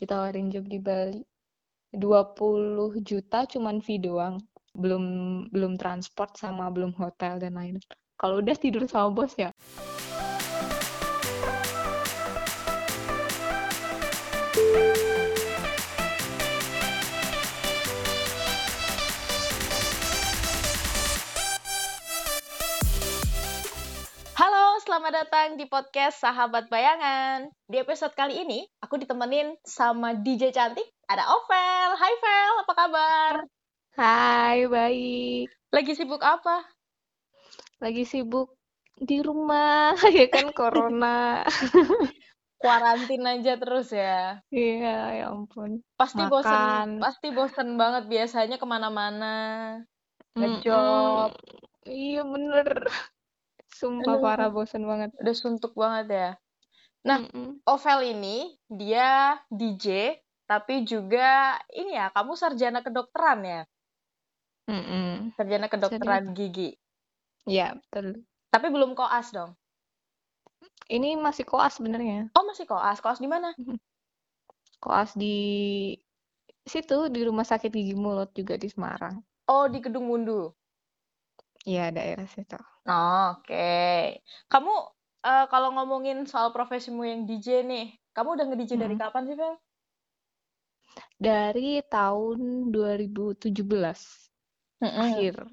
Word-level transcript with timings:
ditawarin 0.00 0.48
job 0.48 0.64
di 0.64 0.80
Bali. 0.80 1.20
20 1.92 3.04
juta 3.04 3.44
cuman 3.44 3.84
fee 3.84 4.00
doang. 4.00 4.40
Belum 4.72 5.04
belum 5.52 5.76
transport 5.76 6.40
sama 6.40 6.72
belum 6.72 6.96
hotel 6.96 7.36
dan 7.36 7.60
lain. 7.60 7.76
Kalau 8.16 8.40
udah 8.40 8.56
tidur 8.56 8.88
sama 8.88 9.12
bos 9.12 9.36
ya. 9.36 9.52
Selamat 24.90 25.22
datang 25.22 25.54
di 25.54 25.70
podcast 25.70 26.18
Sahabat 26.18 26.66
Bayangan. 26.66 27.46
Di 27.70 27.78
episode 27.78 28.10
kali 28.10 28.42
ini, 28.42 28.66
aku 28.82 28.98
ditemenin 28.98 29.54
sama 29.62 30.18
DJ 30.18 30.50
cantik, 30.50 30.82
ada 31.06 31.30
Ovel. 31.30 31.90
Hai 31.94 32.14
Vel, 32.18 32.54
apa 32.66 32.72
kabar? 32.74 33.34
Hai, 33.94 34.66
baik. 34.66 35.46
Lagi 35.70 35.94
sibuk 35.94 36.18
apa? 36.26 36.66
Lagi 37.78 38.02
sibuk 38.02 38.58
di 38.98 39.22
rumah, 39.22 39.94
ya 40.10 40.26
kan 40.26 40.50
corona. 40.50 41.46
Kuarantin 42.58 43.30
aja 43.30 43.62
terus 43.62 43.94
ya. 43.94 44.42
Iya, 44.50 45.22
ya 45.22 45.24
ampun. 45.30 45.86
Pasti 45.94 46.18
bosen, 46.26 46.50
Makan. 46.50 46.88
pasti 46.98 47.30
bosen 47.30 47.78
banget 47.78 48.10
biasanya 48.10 48.58
ke 48.58 48.66
mana-mana. 48.66 49.38
Ngejob, 50.34 51.30
Iya 51.86 52.26
bener. 52.26 52.90
Sumpah 53.70 54.18
Aduh. 54.18 54.24
parah 54.24 54.50
bosen 54.50 54.82
banget. 54.84 55.10
udah 55.16 55.36
suntuk 55.36 55.72
banget 55.78 56.06
ya. 56.10 56.30
Nah, 57.00 57.24
Mm-mm. 57.24 57.64
Ovel 57.64 58.12
ini, 58.12 58.60
dia 58.68 59.40
DJ, 59.48 60.18
tapi 60.44 60.84
juga 60.84 61.56
ini 61.72 61.96
ya, 61.96 62.12
kamu 62.12 62.36
sarjana 62.36 62.84
kedokteran 62.84 63.40
ya? 63.40 63.60
Mm-mm. 64.68 65.32
Sarjana 65.38 65.66
kedokteran 65.70 66.36
gigi. 66.36 66.76
Iya, 67.48 67.78
betul. 67.78 68.20
Tapi 68.52 68.66
belum 68.68 68.92
koas 68.92 69.32
dong. 69.32 69.56
Ini 70.90 71.16
masih 71.16 71.46
koas 71.46 71.78
sebenarnya. 71.78 72.28
Oh, 72.34 72.44
masih 72.44 72.66
koas. 72.66 72.98
Koas 72.98 73.22
di 73.22 73.30
mana? 73.30 73.54
Koas 74.82 75.14
di 75.14 75.36
situ 76.66 77.08
di 77.08 77.20
Rumah 77.24 77.46
Sakit 77.46 77.70
Gigi 77.72 77.94
Mulut 77.94 78.34
juga 78.34 78.58
di 78.58 78.66
Semarang. 78.66 79.22
Oh, 79.48 79.70
di 79.70 79.78
Gedung 79.78 80.10
Mundu. 80.10 80.50
Iya, 81.64 81.94
daerah 81.94 82.26
situ. 82.26 82.58
Oh, 82.88 83.36
Oke. 83.36 84.20
Kamu 84.48 84.72
eh, 85.26 85.46
kalau 85.52 85.68
ngomongin 85.76 86.24
soal 86.24 86.48
profesimu 86.54 87.04
yang 87.04 87.28
DJ 87.28 87.60
nih, 87.68 87.92
kamu 88.16 88.28
udah 88.40 88.46
nge-DJ 88.48 88.72
dari 88.80 88.94
Hmm. 88.96 89.02
kapan 89.04 89.22
sih, 89.28 89.36
Vel? 89.36 89.54
Dari 91.20 91.84
tahun 91.92 92.72
2017 92.72 94.32
akhir. 94.80 95.44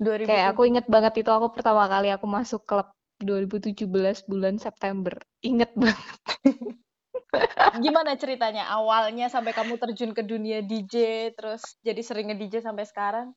2000. 0.00 0.24
Kayak 0.24 0.46
aku 0.56 0.62
inget 0.64 0.86
banget 0.88 1.20
itu 1.20 1.30
aku 1.30 1.52
pertama 1.52 1.84
kali 1.92 2.08
aku 2.08 2.24
masuk 2.24 2.64
klub 2.64 2.88
2017 3.20 4.24
bulan 4.24 4.56
September. 4.56 5.12
Inget 5.44 5.76
banget. 5.76 6.18
Gimana 7.84 8.16
ceritanya 8.18 8.66
awalnya 8.72 9.28
sampai 9.30 9.52
kamu 9.54 9.76
terjun 9.78 10.10
ke 10.16 10.22
dunia 10.24 10.64
DJ, 10.64 11.30
terus 11.36 11.62
jadi 11.84 12.00
sering 12.02 12.32
nge-DJ 12.32 12.64
sampai 12.64 12.88
sekarang? 12.88 13.36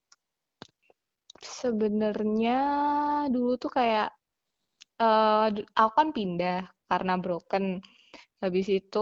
Sebenarnya 1.43 2.57
dulu 3.33 3.51
tuh 3.63 3.71
kayak 3.77 4.07
eh 5.03 5.45
du- 5.55 5.69
aku 5.81 5.91
kan 5.99 6.09
pindah 6.17 6.57
karena 6.89 7.13
broken. 7.23 7.65
Habis 8.43 8.67
itu 8.79 8.99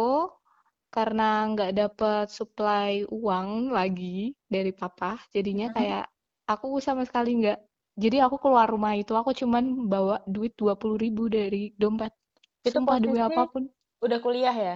karena 0.95 1.23
nggak 1.51 1.71
dapet 1.79 2.25
supply 2.37 2.91
uang 3.19 3.49
lagi 3.77 4.35
dari 4.53 4.71
papa, 4.81 5.11
jadinya 5.35 5.67
kayak 5.77 6.03
aku 6.51 6.67
sama 6.87 7.03
sekali 7.09 7.29
nggak. 7.41 7.59
Jadi 8.03 8.17
aku 8.25 8.37
keluar 8.43 8.67
rumah 8.73 8.93
itu 9.01 9.13
aku 9.21 9.31
cuman 9.41 9.65
bawa 9.93 10.15
duit 10.35 10.53
20.000 10.61 10.97
ribu 11.03 11.23
dari 11.37 11.63
dompet. 11.81 12.13
Itu 12.67 12.79
Sumpah 12.79 12.97
posisi 13.01 13.19
apa 13.29 13.43
pun. 13.53 13.63
udah 14.05 14.19
kuliah 14.25 14.55
ya? 14.67 14.75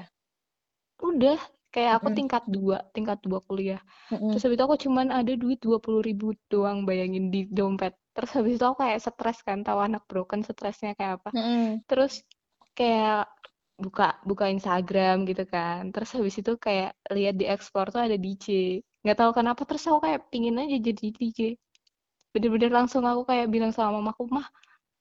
Udah, 0.99 1.39
kayak 1.75 1.93
aku 1.99 2.07
Mm-mm. 2.07 2.17
tingkat 2.17 2.43
dua, 2.55 2.77
tingkat 2.95 3.17
dua 3.27 3.39
kuliah. 3.47 3.81
Mm-mm. 4.11 4.35
Terus 4.35 4.41
habis 4.45 4.57
itu 4.57 4.65
aku 4.67 4.77
cuman 4.85 5.07
ada 5.19 5.33
duit 5.41 5.59
20.000 5.65 6.01
ribu 6.07 6.27
doang 6.51 6.79
bayangin 6.89 7.25
di 7.33 7.39
dompet. 7.57 7.93
Terus 8.15 8.31
habis 8.37 8.53
itu 8.57 8.65
aku 8.69 8.77
kayak 8.83 8.99
stres 9.05 9.39
kan, 9.47 9.59
tahu 9.67 9.79
anak 9.87 10.03
broken 10.09 10.41
stresnya 10.47 10.91
kayak 10.99 11.13
apa. 11.21 11.31
Mm-mm. 11.35 11.83
Terus 11.89 12.13
kayak 12.77 13.27
buka 13.83 14.05
buka 14.29 14.45
Instagram 14.55 15.15
gitu 15.29 15.43
kan. 15.53 15.81
Terus 15.93 16.09
habis 16.17 16.35
itu 16.41 16.51
kayak 16.65 16.91
lihat 17.15 17.35
di 17.41 17.45
explore 17.53 17.89
tuh 17.95 18.01
ada 18.07 18.17
DJ. 18.25 18.47
Nggak 19.03 19.17
tahu 19.21 19.31
kenapa 19.37 19.61
terus 19.69 19.83
aku 19.89 19.99
kayak 20.07 20.21
pingin 20.31 20.55
aja 20.61 20.77
jadi 20.87 21.05
DJ. 21.19 21.39
Bener-bener 22.33 22.71
langsung 22.77 23.03
aku 23.11 23.21
kayak 23.29 23.47
bilang 23.53 23.71
sama 23.75 23.97
mamaku, 23.99 24.23
mah, 24.37 24.47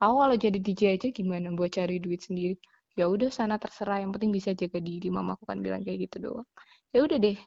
aku 0.02 0.14
kalau 0.22 0.36
jadi 0.44 0.58
DJ 0.66 0.82
aja 0.96 1.08
gimana 1.18 1.46
buat 1.58 1.70
cari 1.78 1.96
duit 2.04 2.20
sendiri. 2.26 2.54
Ya 3.00 3.04
udah 3.14 3.30
sana 3.38 3.56
terserah, 3.62 3.98
yang 4.02 4.10
penting 4.14 4.30
bisa 4.38 4.50
jaga 4.60 4.78
diri. 4.88 5.08
Mamaku 5.16 5.42
kan 5.50 5.58
bilang 5.64 5.82
kayak 5.86 5.98
gitu 6.10 6.16
doang. 6.26 6.46
Ya 6.94 6.98
udah 7.06 7.18
deh, 7.24 7.38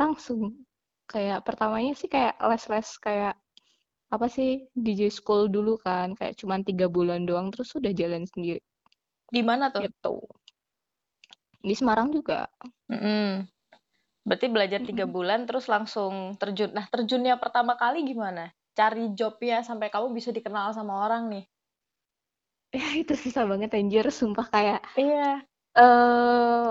langsung. 0.00 0.42
Kayak 1.12 1.38
pertamanya 1.46 1.92
sih 2.00 2.08
kayak 2.14 2.34
les-les 2.50 2.88
kayak 3.06 3.34
apa 4.14 4.26
sih 4.36 4.50
DJ 4.84 5.02
school 5.18 5.42
dulu 5.56 5.72
kan, 5.86 6.08
kayak 6.18 6.34
cuman 6.40 6.60
tiga 6.68 6.86
bulan 6.96 7.20
doang 7.28 7.48
terus 7.54 7.70
udah 7.78 7.92
jalan 8.00 8.24
sendiri 8.32 8.60
Di 9.34 9.40
mana 9.48 9.66
tuh? 9.74 9.86
gitu. 9.86 10.14
Di 11.64 11.74
Semarang 11.76 12.08
juga. 12.12 12.48
Mm-mm. 12.92 13.48
Berarti 14.28 14.46
belajar 14.54 14.80
tiga 14.88 15.04
Mm-mm. 15.04 15.14
bulan 15.16 15.40
terus 15.48 15.66
langsung 15.74 16.14
terjun. 16.40 16.70
Nah, 16.78 16.86
terjunnya 16.94 17.34
pertama 17.42 17.74
kali 17.82 17.98
gimana? 18.10 18.44
Cari 18.78 19.04
jobnya 19.18 19.58
sampai 19.68 19.88
kamu 19.94 20.08
bisa 20.18 20.30
dikenal 20.36 20.68
sama 20.78 20.94
orang 21.06 21.24
nih. 21.32 21.44
Ya 22.70 22.82
itu 23.02 23.12
susah 23.24 23.44
banget 23.50 23.70
anjir, 23.78 24.04
sumpah 24.18 24.46
kayak 24.54 24.78
Iya. 24.96 25.42
eh 25.78 26.68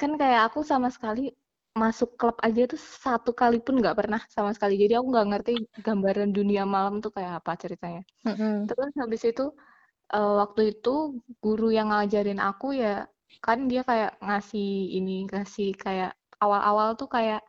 kan 0.00 0.12
kayak 0.20 0.40
aku 0.50 0.60
sama 0.72 0.88
sekali 0.96 1.20
masuk 1.82 2.10
klub 2.20 2.36
aja 2.46 2.62
tuh 2.72 2.80
satu 3.04 3.30
kali 3.40 3.56
pun 3.64 3.74
nggak 3.80 3.96
pernah 4.00 4.20
sama 4.36 4.50
sekali. 4.56 4.74
Jadi 4.82 4.92
aku 4.98 5.06
nggak 5.14 5.28
ngerti 5.30 5.52
gambaran 5.86 6.30
dunia 6.38 6.62
malam 6.74 6.94
tuh 7.04 7.10
kayak 7.16 7.32
apa 7.42 7.52
ceritanya. 7.62 8.02
Mm-mm. 8.26 8.68
Terus 8.68 8.92
habis 9.02 9.22
itu 9.30 9.44
eh, 10.14 10.32
waktu 10.42 10.60
itu 10.76 10.90
guru 11.44 11.66
yang 11.78 11.88
ngajarin 11.92 12.40
aku 12.48 12.66
ya 12.82 12.88
kan 13.46 13.58
dia 13.70 13.82
kayak 13.90 14.10
ngasih 14.26 14.68
ini 14.98 15.12
ngasih 15.30 15.68
kayak 15.84 16.10
awal-awal 16.44 16.88
tuh 17.00 17.08
kayak 17.16 17.40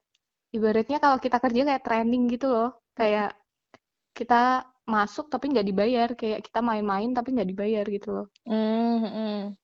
ibaratnya 0.56 0.98
kalau 1.04 1.18
kita 1.26 1.38
kerja 1.44 1.62
kayak 1.70 1.84
training 1.88 2.24
gitu 2.34 2.48
loh. 2.56 2.70
Kayak 3.00 3.28
kita 4.18 4.36
masuk 4.94 5.26
tapi 5.34 5.46
nggak 5.52 5.68
dibayar, 5.70 6.10
kayak 6.20 6.40
kita 6.48 6.60
main-main 6.70 7.10
tapi 7.18 7.30
nggak 7.36 7.50
dibayar 7.52 7.86
gitu 7.96 8.10
loh. 8.16 8.28
Mm-mm. 8.50 9.58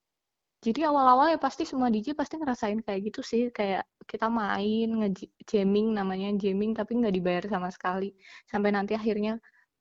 Jadi 0.66 0.80
awal-awal 0.90 1.26
ya 1.34 1.38
pasti 1.46 1.62
semua 1.70 1.88
DJ 1.94 2.08
pasti 2.20 2.34
ngerasain 2.40 2.80
kayak 2.86 3.00
gitu 3.08 3.20
sih, 3.32 3.42
kayak 3.58 3.82
kita 4.10 4.26
main 4.40 4.86
nge-jamming 4.98 5.88
namanya 5.98 6.28
jamming 6.42 6.72
tapi 6.78 6.92
nggak 6.98 7.14
dibayar 7.18 7.44
sama 7.54 7.68
sekali. 7.76 8.06
Sampai 8.50 8.70
nanti 8.76 8.92
akhirnya 9.00 9.32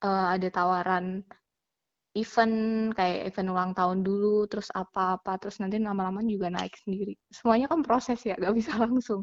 eh, 0.06 0.26
ada 0.36 0.48
tawaran 0.56 1.06
event 2.22 2.56
kayak 2.98 3.18
event 3.30 3.50
ulang 3.54 3.72
tahun 3.80 4.00
dulu, 4.08 4.28
terus 4.52 4.68
apa-apa, 4.82 5.32
terus 5.42 5.56
nanti 5.62 5.76
lama-lama 5.88 6.20
juga 6.34 6.48
naik 6.56 6.74
sendiri. 6.84 7.14
Semuanya 7.38 7.66
kan 7.72 7.80
proses 7.88 8.20
ya, 8.28 8.34
nggak 8.40 8.54
bisa 8.60 8.74
langsung. 8.84 9.22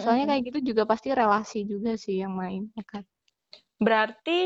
Soalnya 0.00 0.24
Mm-mm. 0.24 0.36
kayak 0.36 0.42
gitu 0.48 0.58
juga 0.74 0.82
pasti 0.92 1.08
relasi 1.20 1.58
juga 1.72 1.90
sih 2.04 2.16
yang 2.22 2.32
main, 2.40 2.62
ya 2.78 2.84
kan? 2.92 3.02
Berarti 3.84 4.38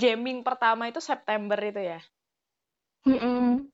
jamming 0.00 0.38
pertama 0.46 0.82
itu 0.90 1.00
September 1.10 1.58
itu 1.70 1.80
ya? 1.92 1.98
Mm-mm, 3.06 3.70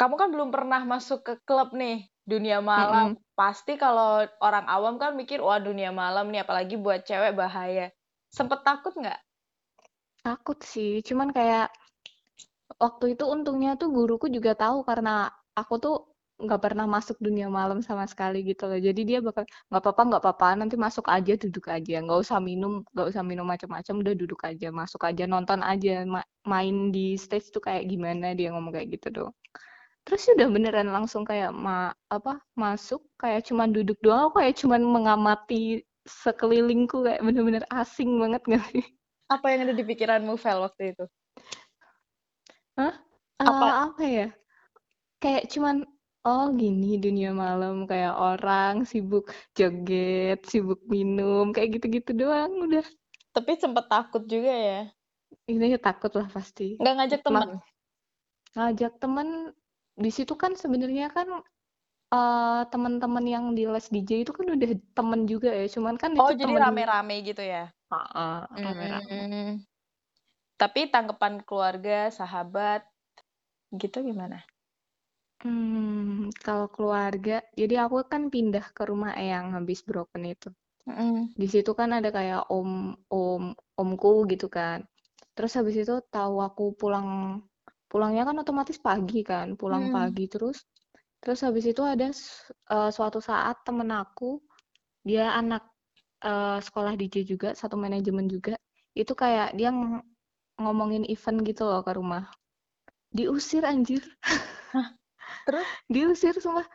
Kamu 0.00 0.14
kan 0.20 0.28
belum 0.34 0.48
pernah 0.54 0.80
masuk 0.92 1.20
ke 1.26 1.34
klub 1.48 1.68
nih, 1.82 1.96
dunia 2.32 2.58
malam. 2.72 3.08
mm-mm. 3.08 3.18
Pasti 3.38 3.72
kalau 3.84 4.10
orang 4.48 4.66
awam 4.74 4.94
kan 5.02 5.12
mikir, 5.20 5.38
wah 5.46 5.60
dunia 5.68 5.90
malam 6.02 6.26
nih, 6.32 6.40
apalagi 6.44 6.74
buat 6.84 7.00
cewek 7.08 7.32
bahaya. 7.40 7.86
Sempet 8.36 8.60
takut 8.68 8.92
nggak? 9.00 9.18
Takut 10.26 10.58
sih, 10.72 10.92
cuman 11.08 11.28
kayak 11.36 11.66
waktu 12.84 13.04
itu 13.14 13.24
untungnya 13.34 13.70
tuh 13.80 13.88
guruku 13.96 14.26
juga 14.36 14.52
tahu 14.62 14.78
karena 14.88 15.14
aku 15.60 15.74
tuh 15.84 15.94
nggak 16.38 16.60
pernah 16.64 16.86
masuk 16.86 17.18
dunia 17.18 17.46
malam 17.50 17.78
sama 17.82 18.04
sekali 18.06 18.46
gitu 18.46 18.70
loh. 18.70 18.78
Jadi 18.78 19.00
dia 19.08 19.18
bakal 19.18 19.44
nggak 19.70 19.82
apa-apa 19.82 20.02
nggak 20.08 20.22
apa-apa 20.22 20.48
nanti 20.64 20.74
masuk 20.78 21.06
aja 21.10 21.34
duduk 21.34 21.66
aja 21.68 21.94
nggak 22.04 22.18
usah 22.24 22.38
minum 22.38 22.86
nggak 22.94 23.06
usah 23.10 23.22
minum 23.26 23.46
macam-macam 23.46 23.94
udah 24.02 24.14
duduk 24.14 24.40
aja 24.46 24.68
masuk 24.70 25.02
aja 25.08 25.24
nonton 25.26 25.60
aja 25.66 26.06
Ma- 26.06 26.28
main 26.46 26.94
di 26.94 27.18
stage 27.18 27.50
tuh 27.54 27.62
kayak 27.62 27.90
gimana 27.90 28.32
dia 28.38 28.54
ngomong 28.54 28.72
kayak 28.74 28.88
gitu 28.98 29.08
doang. 29.10 29.34
Terus 30.06 30.24
ya 30.24 30.32
udah 30.40 30.48
beneran 30.48 30.88
langsung 30.88 31.22
kayak 31.28 31.52
ma 31.52 31.92
apa 32.08 32.40
masuk 32.56 33.04
kayak 33.20 33.44
cuman 33.44 33.68
duduk 33.76 33.98
doang 34.00 34.32
kayak 34.32 34.56
cuman 34.56 34.80
mengamati 34.80 35.84
sekelilingku 36.08 37.04
kayak 37.04 37.20
bener-bener 37.20 37.64
asing 37.68 38.16
banget 38.16 38.40
nggak 38.48 38.64
sih? 38.72 38.86
Apa 39.28 39.52
yang 39.52 39.68
ada 39.68 39.74
di 39.76 39.84
pikiranmu, 39.84 40.40
Vel, 40.40 40.58
waktu 40.64 40.96
itu? 40.96 41.04
Hah? 42.80 42.94
Apa? 43.36 43.66
Eh, 43.68 43.74
apa 43.92 44.04
ya? 44.08 44.28
Kayak 45.20 45.44
cuman 45.52 45.76
oh 46.26 46.46
gini 46.54 46.98
dunia 46.98 47.30
malam 47.30 47.86
kayak 47.86 48.16
orang 48.16 48.82
sibuk 48.88 49.30
joget, 49.54 50.42
sibuk 50.48 50.82
minum, 50.88 51.52
kayak 51.54 51.78
gitu-gitu 51.78 52.14
doang 52.16 52.50
udah. 52.66 52.86
Tapi 53.36 53.54
sempet 53.60 53.86
takut 53.86 54.24
juga 54.26 54.50
ya. 54.50 54.80
Ini 55.46 55.76
takut 55.78 56.12
lah 56.16 56.26
pasti. 56.32 56.80
Nggak 56.80 56.94
ngajak 56.98 57.20
teman. 57.22 57.48
Ngajak 58.56 58.92
teman 58.98 59.28
di 59.98 60.10
situ 60.14 60.34
kan 60.38 60.54
sebenarnya 60.54 61.10
kan 61.10 61.42
uh, 62.14 62.62
teman-teman 62.70 63.24
yang 63.26 63.44
di 63.52 63.68
les 63.68 63.86
DJ 63.88 64.24
itu 64.24 64.32
kan 64.32 64.46
udah 64.48 64.70
temen 64.94 65.20
juga 65.28 65.50
ya, 65.52 65.66
cuman 65.68 65.94
kan 66.00 66.14
Oh, 66.16 66.32
itu 66.32 66.44
jadi 66.44 66.54
temen 66.54 66.62
rame-rame 66.62 67.16
gitu 67.26 67.42
ya? 67.42 67.68
Heeh, 67.92 68.38
rame-rame. 68.62 69.10
Hmm. 69.10 69.50
Tapi 70.58 70.90
tanggapan 70.90 71.42
keluarga, 71.46 72.10
sahabat, 72.10 72.82
gitu 73.70 74.02
gimana? 74.02 74.42
Hmm, 75.38 76.34
kalau 76.42 76.66
keluarga, 76.66 77.38
jadi 77.54 77.86
aku 77.86 78.02
kan 78.10 78.26
pindah 78.26 78.74
ke 78.74 78.82
rumah 78.90 79.14
Eyang 79.14 79.54
habis 79.54 79.86
broken 79.86 80.26
itu. 80.26 80.50
Mm. 80.90 81.30
Di 81.38 81.46
situ 81.46 81.70
kan 81.78 81.94
ada 81.94 82.10
kayak 82.10 82.50
om 82.50 82.98
om 83.12 83.54
omku 83.78 84.26
gitu 84.32 84.50
kan. 84.50 84.82
Terus 85.38 85.52
habis 85.54 85.76
itu 85.78 85.94
tahu 86.10 86.42
aku 86.42 86.74
pulang 86.74 87.08
pulangnya 87.86 88.26
kan 88.26 88.36
otomatis 88.42 88.78
pagi 88.82 89.22
kan, 89.22 89.54
pulang 89.54 89.86
Mm. 89.88 89.94
pagi 89.94 90.24
terus 90.26 90.58
terus 91.22 91.40
habis 91.46 91.66
itu 91.70 91.82
ada 91.82 92.10
uh, 92.74 92.90
suatu 92.94 93.18
saat 93.22 93.56
temen 93.66 93.90
aku 93.90 94.38
dia 95.06 95.34
anak 95.40 95.62
uh, 96.26 96.58
sekolah 96.62 96.94
DJ 96.98 97.16
juga, 97.26 97.48
satu 97.54 97.78
manajemen 97.78 98.26
juga. 98.26 98.54
Itu 98.94 99.14
kayak 99.14 99.54
dia 99.58 99.70
ng 99.70 100.02
ngomongin 100.62 101.06
event 101.06 101.38
gitu 101.46 101.62
loh 101.70 101.82
ke 101.86 101.92
rumah. 101.94 102.26
Diusir 103.14 103.62
anjir. 103.66 104.02
Hah? 104.74 104.97
Terus? 105.48 105.66
Diusir 105.88 106.34
semua. 106.36 106.68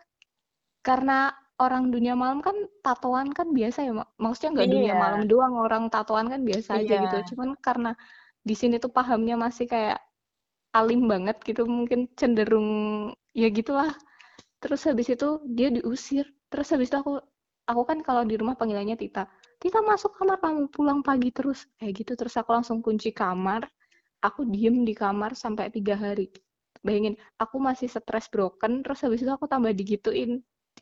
Karena 0.82 1.32
orang 1.62 1.94
dunia 1.94 2.18
malam 2.18 2.42
kan 2.42 2.58
tatoan 2.82 3.30
kan 3.32 3.54
biasa 3.54 3.86
ya, 3.88 3.94
maksudnya 4.20 4.50
nggak 4.60 4.68
Iya. 4.68 4.76
dunia 4.76 4.94
malam 4.98 5.22
doang 5.30 5.54
orang 5.56 5.88
tatoan 5.94 6.28
kan 6.28 6.42
biasa 6.44 6.82
aja 6.82 6.96
gitu. 6.98 7.16
Iya. 7.22 7.26
Cuman 7.30 7.50
karena 7.62 7.94
di 8.44 8.56
sini 8.58 8.82
tuh 8.82 8.92
pahamnya 8.92 9.38
masih 9.40 9.70
kayak 9.70 10.02
alim 10.74 11.06
banget 11.08 11.38
gitu, 11.46 11.64
mungkin 11.70 12.10
cenderung 12.18 12.70
ya 13.38 13.48
gitulah. 13.54 13.94
Terus 14.60 14.82
habis 14.90 15.08
itu 15.14 15.40
dia 15.46 15.70
diusir. 15.70 16.26
Terus 16.50 16.68
habis 16.74 16.90
itu 16.90 16.98
aku 16.98 17.22
aku 17.70 17.82
kan 17.88 18.00
kalau 18.04 18.24
di 18.28 18.36
rumah 18.36 18.58
panggilannya 18.60 18.98
Tita. 19.00 19.30
Tita 19.62 19.80
masuk 19.86 20.18
kamar 20.20 20.42
kamu 20.44 20.68
pulang 20.74 21.00
pagi 21.06 21.30
terus 21.32 21.70
kayak 21.80 21.94
gitu. 22.04 22.12
Terus 22.20 22.36
aku 22.42 22.50
langsung 22.52 22.82
kunci 22.84 23.14
kamar. 23.16 23.64
Aku 24.24 24.48
diem 24.48 24.84
di 24.88 24.96
kamar 24.96 25.36
sampai 25.38 25.70
tiga 25.72 25.96
hari. 26.00 26.32
Bayangin, 26.86 27.16
aku 27.44 27.58
masih 27.68 27.88
stres 27.88 28.28
broken, 28.34 28.84
terus 28.84 29.00
habis 29.04 29.20
itu 29.24 29.32
aku 29.38 29.46
tambah 29.54 29.72
digituin. 29.80 30.32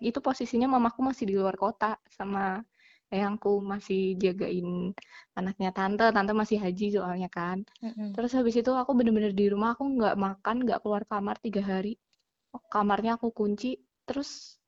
Itu 0.02 0.20
posisinya 0.28 0.68
mamaku 0.76 1.00
masih 1.10 1.26
di 1.30 1.36
luar 1.38 1.56
kota 1.64 1.98
sama 2.18 2.66
eyangku 3.14 3.52
masih 3.72 4.16
jagain 4.24 4.96
anaknya 5.40 5.70
tante, 5.78 6.06
tante 6.16 6.34
masih 6.42 6.58
haji 6.64 6.86
soalnya 6.98 7.30
kan. 7.38 7.58
Mm-mm. 7.86 8.10
Terus 8.16 8.32
habis 8.38 8.56
itu 8.62 8.72
aku 8.82 8.92
bener-bener 8.98 9.32
di 9.36 9.46
rumah 9.54 9.70
aku 9.76 9.84
nggak 9.98 10.16
makan, 10.26 10.56
nggak 10.66 10.80
keluar 10.84 11.04
kamar 11.12 11.36
tiga 11.46 11.62
hari. 11.72 11.94
Kamarnya 12.74 13.12
aku 13.20 13.28
kunci, 13.40 13.80
terus 14.08 14.60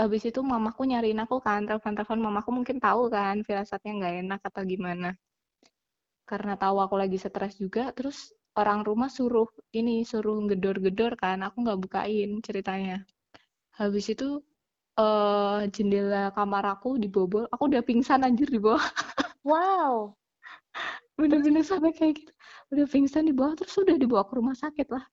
habis 0.00 0.22
itu 0.30 0.40
mamaku 0.52 0.82
nyariin 0.90 1.20
aku 1.24 1.36
kan, 1.46 1.60
telepon-telepon 1.68 2.20
mamaku 2.26 2.50
mungkin 2.58 2.76
tahu 2.86 3.02
kan 3.16 3.36
firasatnya 3.46 3.92
nggak 3.98 4.14
enak 4.22 4.40
atau 4.48 4.62
gimana. 4.72 5.10
Karena 6.30 6.54
tahu 6.62 6.76
aku 6.84 6.94
lagi 7.02 7.18
stres 7.18 7.54
juga, 7.62 7.90
terus 7.96 8.18
orang 8.56 8.80
rumah 8.88 9.10
suruh 9.12 9.48
ini 9.76 10.02
suruh 10.10 10.38
gedor-gedor 10.50 11.12
kan, 11.22 11.38
aku 11.46 11.56
nggak 11.64 11.80
bukain 11.84 12.30
ceritanya. 12.46 13.04
Habis 13.78 14.06
itu 14.14 14.26
uh, 15.00 15.64
jendela 15.74 16.30
kamar 16.36 16.64
aku 16.74 16.88
dibobol, 17.02 17.44
aku 17.52 17.62
udah 17.70 17.82
pingsan 17.88 18.22
anjir 18.26 18.48
di 18.50 18.60
bawah. 18.62 18.84
Wow. 19.42 20.16
Bener-bener 21.18 21.64
sampai 21.66 21.90
kayak 21.98 22.14
gitu. 22.22 22.32
Udah 22.72 22.86
pingsan 22.86 23.24
di 23.28 23.34
bawah, 23.34 23.54
terus 23.58 23.74
udah 23.82 23.96
dibawa 23.98 24.22
ke 24.28 24.34
rumah 24.38 24.56
sakit 24.56 24.86
lah. 24.94 25.04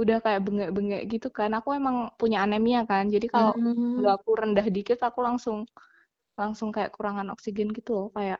Udah 0.00 0.18
kayak 0.24 0.40
bengek-bengek 0.46 1.02
gitu 1.12 1.28
kan. 1.38 1.50
Aku 1.58 1.70
emang 1.76 2.12
punya 2.20 2.38
anemia 2.46 2.84
kan, 2.90 3.04
jadi 3.14 3.26
kalau 3.30 3.52
Hmm. 3.54 3.94
gula 3.96 4.16
aku 4.18 4.30
rendah 4.40 4.66
dikit, 4.76 4.98
aku 5.08 5.20
langsung 5.28 5.58
langsung 6.40 6.70
kayak 6.74 6.90
kurangan 6.96 7.28
oksigen 7.34 7.68
gitu 7.76 7.90
loh, 7.98 8.08
kayak 8.16 8.38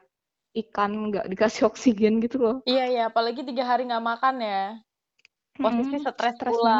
ikan 0.62 0.90
nggak 1.08 1.26
dikasih 1.32 1.62
oksigen 1.70 2.14
gitu 2.24 2.36
loh. 2.44 2.56
Iya 2.70 2.82
ya, 2.94 3.00
apalagi 3.10 3.40
tiga 3.48 3.64
hari 3.70 3.82
nggak 3.88 4.06
makan 4.10 4.34
ya. 4.48 4.58
Posisi 5.62 5.96
Mm, 5.96 6.02
stres 6.02 6.36
stres 6.36 6.58
pula. 6.64 6.78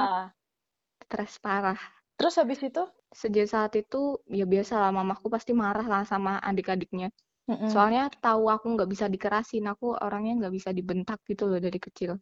Stres 1.05 1.35
parah. 1.45 1.81
Terus 2.19 2.35
habis 2.41 2.61
itu? 2.69 2.83
Sejak 3.21 3.47
saat 3.53 3.73
itu, 3.83 4.01
ya 4.39 4.45
biasa 4.53 4.75
lah, 4.83 4.91
mamaku 4.99 5.27
pasti 5.35 5.53
marah 5.63 5.87
lah 5.93 6.03
sama 6.13 6.33
adik-adiknya. 6.51 7.09
Mm-mm. 7.49 7.73
Soalnya 7.73 8.03
tahu 8.25 8.45
aku 8.55 8.67
nggak 8.75 8.91
bisa 8.95 9.07
dikerasin, 9.15 9.65
aku 9.73 9.87
orangnya 10.07 10.33
nggak 10.41 10.55
bisa 10.59 10.71
dibentak 10.79 11.19
gitu 11.31 11.45
loh 11.51 11.61
dari 11.67 11.79
kecil. 11.87 12.13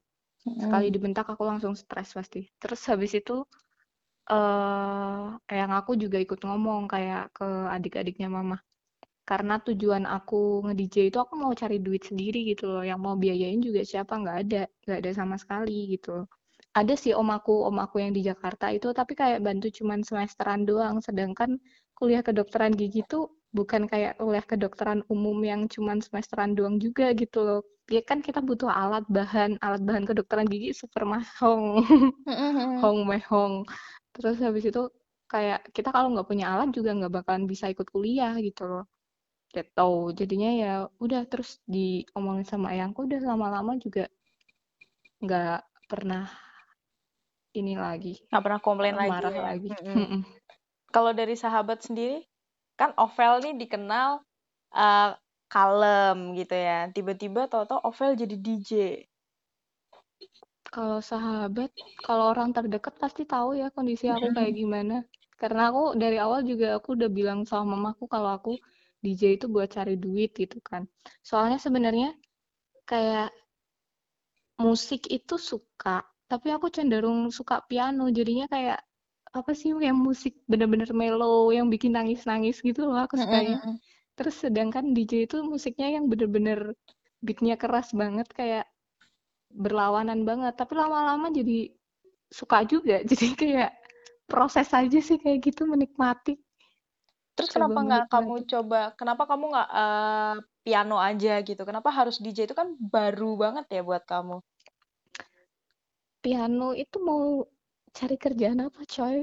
Sekali 0.62 0.86
dibentak 0.94 1.26
aku 1.32 1.42
langsung 1.50 1.74
stres 1.82 2.10
pasti. 2.18 2.40
Terus 2.62 2.80
habis 2.90 3.12
itu, 3.20 3.36
eh 4.32 5.54
yang 5.60 5.70
aku 5.78 5.92
juga 6.02 6.18
ikut 6.24 6.40
ngomong 6.46 6.82
kayak 6.92 7.22
ke 7.36 7.44
adik-adiknya 7.76 8.28
mama. 8.36 8.56
Karena 9.26 9.54
tujuan 9.66 10.04
aku 10.16 10.62
nge-DJ 10.66 10.96
itu 11.10 11.18
aku 11.24 11.34
mau 11.42 11.52
cari 11.60 11.76
duit 11.86 12.02
sendiri 12.10 12.38
gitu 12.50 12.64
loh. 12.72 12.82
Yang 12.90 13.00
mau 13.06 13.14
biayain 13.22 13.60
juga 13.66 13.82
siapa 13.90 14.12
nggak 14.22 14.36
ada, 14.46 14.62
nggak 14.86 14.98
ada 15.02 15.10
sama 15.18 15.36
sekali 15.42 15.90
gitu 15.94 16.08
loh. 16.22 16.26
Ada 16.78 16.94
sih 17.02 17.12
om 17.16 17.28
aku, 17.32 17.52
om 17.68 17.76
aku 17.84 17.96
yang 18.04 18.12
di 18.16 18.22
Jakarta 18.28 18.66
itu, 18.70 18.88
tapi 18.98 19.12
kayak 19.20 19.40
bantu 19.46 19.66
cuman 19.78 20.00
semesteran 20.06 20.62
doang. 20.68 20.96
Sedangkan 21.06 21.50
kuliah 21.98 22.22
kedokteran 22.26 22.72
gigi 22.76 23.00
tuh 23.12 23.24
bukan 23.56 23.82
kayak 23.90 24.20
kuliah 24.20 24.44
kedokteran 24.44 25.00
umum 25.14 25.38
yang 25.50 25.60
cuman 25.74 25.98
semesteran 26.04 26.52
doang 26.58 26.76
juga 26.84 27.10
gitu 27.16 27.38
loh. 27.46 27.60
Ya 27.90 28.02
kan 28.04 28.18
kita 28.22 28.40
butuh 28.44 28.68
alat 28.70 29.04
bahan, 29.10 29.56
alat 29.64 29.82
bahan 29.88 30.04
kedokteran 30.08 30.46
gigi 30.52 30.70
super. 30.76 31.02
Mm-mm. 32.28 32.76
Hong 32.82 32.98
mehong. 33.10 33.54
Terus 34.14 34.36
habis 34.44 34.64
itu 34.70 34.82
kayak 35.32 35.58
kita 35.76 35.88
kalau 35.94 36.08
nggak 36.14 36.28
punya 36.30 36.46
alat 36.54 36.68
juga 36.76 36.90
nggak 36.98 37.12
bakalan 37.22 37.44
bisa 37.50 37.66
ikut 37.72 37.88
kuliah 37.94 38.34
gitu 38.46 38.62
loh. 38.70 38.84
Gitu. 39.56 39.90
Jadinya 40.12 40.50
ya 40.52 40.72
udah 41.00 41.24
terus 41.24 41.64
diomongin 41.64 42.44
sama 42.44 42.76
ayangku 42.76 43.08
udah 43.08 43.20
lama-lama 43.24 43.72
juga 43.80 44.04
nggak 45.24 45.60
pernah 45.88 46.28
ini 47.56 47.72
lagi 47.72 48.20
Nggak 48.28 48.42
pernah 48.44 48.60
komplain 48.60 48.94
eh, 48.94 49.00
lagi 49.00 49.12
marah 49.16 49.32
ya. 49.32 49.42
lagi. 49.48 49.68
Mm-mm. 49.72 49.96
Mm-mm. 49.96 50.22
Kalau 50.92 51.12
dari 51.16 51.34
sahabat 51.36 51.80
sendiri, 51.84 52.24
kan 52.76 52.92
Ovel 53.00 53.40
nih 53.44 53.54
dikenal 53.64 54.20
eh, 54.76 55.10
kalem 55.48 56.36
gitu 56.36 56.52
ya. 56.52 56.92
Tiba-tiba 56.92 57.48
tahu-tahu 57.48 57.80
Ovel 57.88 58.12
jadi 58.20 58.36
DJ. 58.36 58.70
Kalau 60.68 61.00
sahabat, 61.00 61.72
kalau 62.04 62.36
orang 62.36 62.52
terdekat 62.52 62.92
pasti 63.00 63.24
tahu 63.24 63.56
ya 63.56 63.72
kondisi 63.72 64.12
aku 64.12 64.28
kayak 64.36 64.52
gimana. 64.52 64.96
Karena 65.40 65.72
aku 65.72 65.96
dari 65.96 66.20
awal 66.20 66.44
juga 66.44 66.76
aku 66.76 66.96
udah 66.96 67.08
bilang 67.08 67.48
sama 67.48 67.72
mamaku 67.76 68.04
kalau 68.08 68.36
aku 68.36 68.52
DJ 69.06 69.22
itu 69.38 69.46
buat 69.54 69.68
cari 69.76 69.94
duit 70.04 70.30
gitu 70.42 70.58
kan. 70.70 70.82
Soalnya 71.28 71.58
sebenarnya 71.62 72.10
kayak 72.90 73.30
musik 74.66 75.02
itu 75.18 75.34
suka, 75.50 76.02
tapi 76.30 76.48
aku 76.56 76.66
cenderung 76.76 77.18
suka 77.38 77.56
piano. 77.70 78.04
Jadinya 78.18 78.46
kayak 78.54 78.78
apa 79.38 79.52
sih 79.60 79.70
kayak 79.76 79.96
musik 80.08 80.34
bener-bener 80.50 80.90
mellow 80.96 81.52
yang 81.56 81.66
bikin 81.74 81.92
nangis-nangis 81.96 82.56
gitu 82.68 82.80
loh 82.88 82.98
aku 83.04 83.16
sukanya. 83.22 83.56
Mm-mm. 83.60 83.76
Terus 84.16 84.34
sedangkan 84.42 84.84
DJ 84.96 85.12
itu 85.28 85.36
musiknya 85.44 85.88
yang 85.96 86.04
bener-bener 86.12 86.72
beatnya 87.24 87.56
keras 87.62 87.88
banget 87.92 88.28
kayak 88.32 88.66
berlawanan 89.52 90.24
banget. 90.28 90.54
Tapi 90.56 90.72
lama-lama 90.76 91.28
jadi 91.32 91.70
suka 92.32 92.64
juga. 92.66 92.96
Jadi 93.10 93.26
kayak 93.38 93.70
proses 94.26 94.68
aja 94.74 94.98
sih 94.98 95.18
kayak 95.22 95.38
gitu 95.52 95.62
menikmati. 95.68 96.34
Terus 97.36 97.50
Coba 97.52 97.74
kenapa 97.74 97.78
nggak 97.86 98.04
kamu 98.12 98.32
menikmati. 98.32 98.44
coba, 98.52 98.78
kenapa 98.98 99.22
kamu 99.30 99.44
nggak 99.52 99.68
eh, 99.80 100.34
piano 100.66 100.96
aja 101.08 101.30
gitu? 101.48 101.62
Kenapa 101.68 101.90
harus 101.98 102.16
DJ 102.24 102.38
itu 102.48 102.54
kan 102.60 102.68
baru 102.94 103.26
banget 103.42 103.64
ya 103.74 103.80
buat 103.88 104.02
kamu? 104.12 104.36
Piano 106.24 106.68
itu 106.82 106.96
mau 107.08 107.24
cari 107.96 108.16
kerjaan 108.24 108.60
apa 108.66 108.80
coy? 108.94 109.18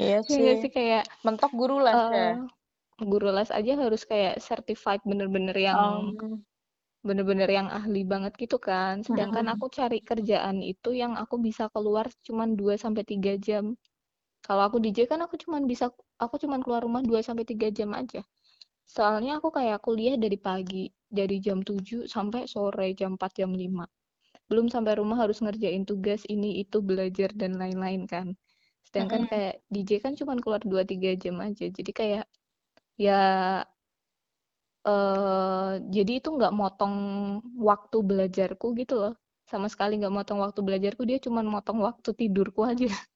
Iya 0.00 0.18
Ya 0.32 0.38
nggak 0.42 0.56
sih. 0.56 0.56
sih 0.60 0.70
kayak 0.76 1.02
Mentok 1.24 1.52
guru 1.60 1.74
les 1.86 2.00
ya. 2.18 2.18
eh 2.18 2.32
guru 3.10 3.26
les 3.36 3.50
aja 3.58 3.72
harus 3.82 4.02
kayak 4.10 4.34
certified 4.48 5.02
bener-bener 5.10 5.56
yang 5.68 5.80
Um, 5.80 6.44
bener-bener 7.06 7.48
yang 7.58 7.68
ahli 7.78 8.00
banget 8.12 8.32
gitu 8.42 8.56
kan. 8.68 8.94
Sedangkan 9.08 9.46
mm-mm. 9.46 9.52
aku 9.52 9.66
cari 9.78 9.98
kerjaan 10.08 10.58
itu 10.72 10.90
yang 11.02 11.12
aku 11.22 11.36
bisa 11.46 11.64
keluar 11.74 12.06
cuman 12.26 12.48
2 12.60 12.74
sampai 12.84 13.02
3 13.12 13.32
jam. 13.46 13.64
Kalau 14.46 14.62
aku 14.68 14.76
DJ 14.84 14.98
kan 15.10 15.20
aku 15.26 15.34
cuman 15.44 15.62
bisa 15.72 15.84
aku 16.24 16.34
cuman 16.42 16.60
keluar 16.64 16.82
rumah 16.86 17.02
2 17.08 17.20
sampai 17.28 17.44
3 17.50 17.68
jam 17.78 17.90
aja. 18.00 18.20
Soalnya 18.94 19.32
aku 19.40 19.48
kayak 19.58 19.78
kuliah 19.86 20.16
dari 20.24 20.38
pagi, 20.48 20.84
dari 21.18 21.36
jam 21.46 21.58
7 21.68 22.00
sampai 22.14 22.42
sore 22.54 22.88
jam 23.00 23.10
4 23.18 23.32
jam 23.40 23.50
5. 23.62 23.84
Belum 24.50 24.66
sampai 24.74 24.94
rumah 25.00 25.18
harus 25.22 25.38
ngerjain 25.44 25.84
tugas 25.90 26.22
ini 26.34 26.62
itu 26.64 26.78
belajar 26.90 27.30
dan 27.40 27.52
lain-lain 27.62 28.04
kan. 28.14 28.28
sedangkan 28.88 29.22
Mm-mm. 29.22 29.28
kayak 29.30 29.54
DJ 29.72 29.92
kan 30.04 30.14
cuma 30.20 30.34
keluar 30.42 30.62
2-3 30.64 31.10
jam 31.22 31.36
aja 31.42 31.66
jadi 31.68 31.90
kayak 32.00 32.24
ya 33.00 33.20
eh 34.90 35.70
jadi 35.94 36.12
itu 36.20 36.28
nggak 36.36 36.52
motong 36.60 36.94
waktu 37.68 37.96
belajarku 38.08 38.66
gitu 38.80 38.94
loh 39.02 39.12
sama 39.50 39.66
sekali 39.72 39.92
nggak 39.98 40.14
motong 40.18 40.38
waktu 40.44 40.60
belajarku 40.66 41.02
dia 41.08 41.18
cuma 41.26 41.40
motong 41.54 41.78
waktu 41.86 42.08
tidurku 42.20 42.60
aja 42.70 42.86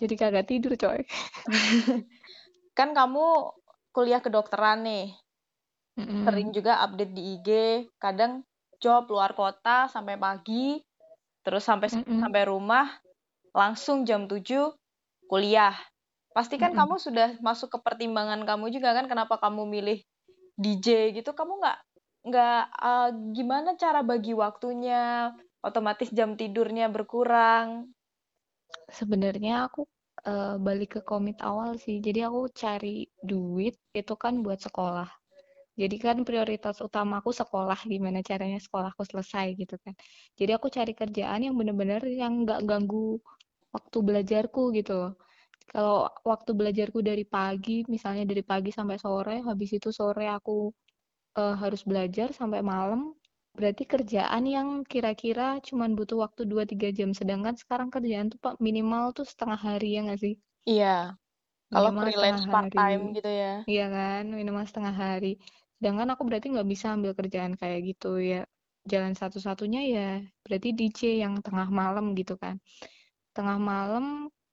jadi 0.00 0.14
kagak 0.18 0.46
tidur 0.50 0.74
coy 0.74 1.02
Kan 2.78 2.90
kamu 2.90 3.54
kuliah 3.94 4.18
kedokteran 4.18 4.82
nih, 4.82 5.14
Mm-mm. 5.94 6.26
sering 6.26 6.50
juga 6.50 6.82
update 6.82 7.12
di 7.14 7.22
IG, 7.38 7.48
kadang 8.02 8.42
job 8.82 9.06
luar 9.06 9.30
kota 9.38 9.86
sampai 9.86 10.18
pagi, 10.18 10.82
terus 11.46 11.62
sampai 11.62 11.86
Mm-mm. 11.94 12.18
sampai 12.18 12.42
rumah 12.50 12.98
langsung 13.54 14.02
jam 14.02 14.26
7 14.26 14.74
kuliah. 15.30 15.78
Pasti 16.34 16.58
kan 16.58 16.74
Mm-mm. 16.74 16.82
kamu 16.82 16.98
sudah 16.98 17.38
masuk 17.38 17.70
ke 17.70 17.78
pertimbangan 17.78 18.42
kamu 18.42 18.74
juga 18.74 18.90
kan 18.90 19.06
kenapa 19.06 19.38
kamu 19.38 19.62
milih 19.70 20.02
DJ 20.58 21.14
gitu. 21.14 21.30
Kamu 21.30 21.62
nggak 21.62 21.78
nggak 22.26 22.62
eh, 22.82 23.10
gimana 23.38 23.78
cara 23.78 24.02
bagi 24.02 24.34
waktunya, 24.34 25.30
otomatis 25.62 26.10
jam 26.10 26.34
tidurnya 26.34 26.90
berkurang. 26.90 27.93
Sebenarnya 28.98 29.52
aku 29.66 29.80
eh, 30.30 30.54
balik 30.66 30.88
ke 30.96 31.00
komit 31.10 31.36
awal 31.48 31.70
sih. 31.84 31.96
Jadi 32.06 32.18
aku 32.28 32.40
cari 32.62 32.96
duit 33.30 33.74
itu 34.00 34.14
kan 34.24 34.34
buat 34.44 34.60
sekolah. 34.66 35.08
Jadi 35.80 35.96
kan 36.04 36.16
prioritas 36.28 36.76
utamaku 36.86 37.30
sekolah, 37.40 37.78
gimana 37.92 38.20
caranya 38.30 38.58
sekolahku 38.66 39.02
selesai 39.10 39.46
gitu 39.60 39.74
kan. 39.84 39.94
Jadi 40.38 40.50
aku 40.58 40.68
cari 40.76 40.92
kerjaan 41.00 41.40
yang 41.46 41.54
bener-bener 41.60 42.02
yang 42.22 42.32
nggak 42.44 42.60
ganggu 42.70 43.18
waktu 43.74 43.98
belajarku 44.08 44.62
gitu 44.78 44.92
loh. 45.00 45.12
Kalau 45.72 45.98
waktu 46.30 46.50
belajarku 46.58 47.00
dari 47.10 47.24
pagi, 47.36 47.82
misalnya 47.94 48.24
dari 48.30 48.42
pagi 48.46 48.70
sampai 48.78 48.96
sore, 49.04 49.36
habis 49.48 49.70
itu 49.78 49.90
sore 50.00 50.24
aku 50.36 50.70
eh, 51.40 51.54
harus 51.62 51.82
belajar 51.90 52.28
sampai 52.34 52.60
malam, 52.72 53.00
berarti 53.58 53.84
kerjaan 53.92 54.44
yang 54.56 54.68
kira-kira 54.92 55.46
cuman 55.68 55.90
butuh 55.98 56.18
waktu 56.24 56.42
2-3 56.52 56.88
jam. 56.98 57.10
Sedangkan 57.18 57.54
sekarang 57.62 57.88
kerjaan 57.94 58.26
tuh 58.32 58.38
Pak 58.44 58.54
minimal 58.66 59.04
tuh 59.16 59.26
setengah 59.32 59.58
hari 59.66 59.88
ya 59.96 60.00
nggak 60.06 60.20
sih? 60.24 60.34
Iya, 60.70 60.86
kalau 61.72 61.90
Minimal 61.90 62.00
freelance 62.00 62.42
setengah 62.42 62.46
part 62.52 62.70
time 62.78 63.02
hari. 63.02 63.04
gitu 63.16 63.28
ya. 63.42 63.52
Iya 63.70 63.84
kan, 63.96 64.22
minimal 64.38 64.64
setengah 64.70 64.94
hari. 65.04 65.26
Sedangkan 65.76 66.08
aku 66.12 66.22
berarti 66.28 66.46
nggak 66.54 66.68
bisa 66.72 66.86
ambil 66.96 67.12
kerjaan 67.18 67.54
kayak 67.60 67.80
gitu 67.90 68.08
ya. 68.32 68.40
Jalan 68.92 69.14
satu-satunya 69.20 69.80
ya 69.94 70.08
berarti 70.44 70.68
DJ 70.78 71.00
yang 71.24 71.34
tengah 71.46 71.68
malam 71.80 72.04
gitu 72.20 72.34
kan. 72.42 72.54
Tengah 73.36 73.58
malam 73.72 74.04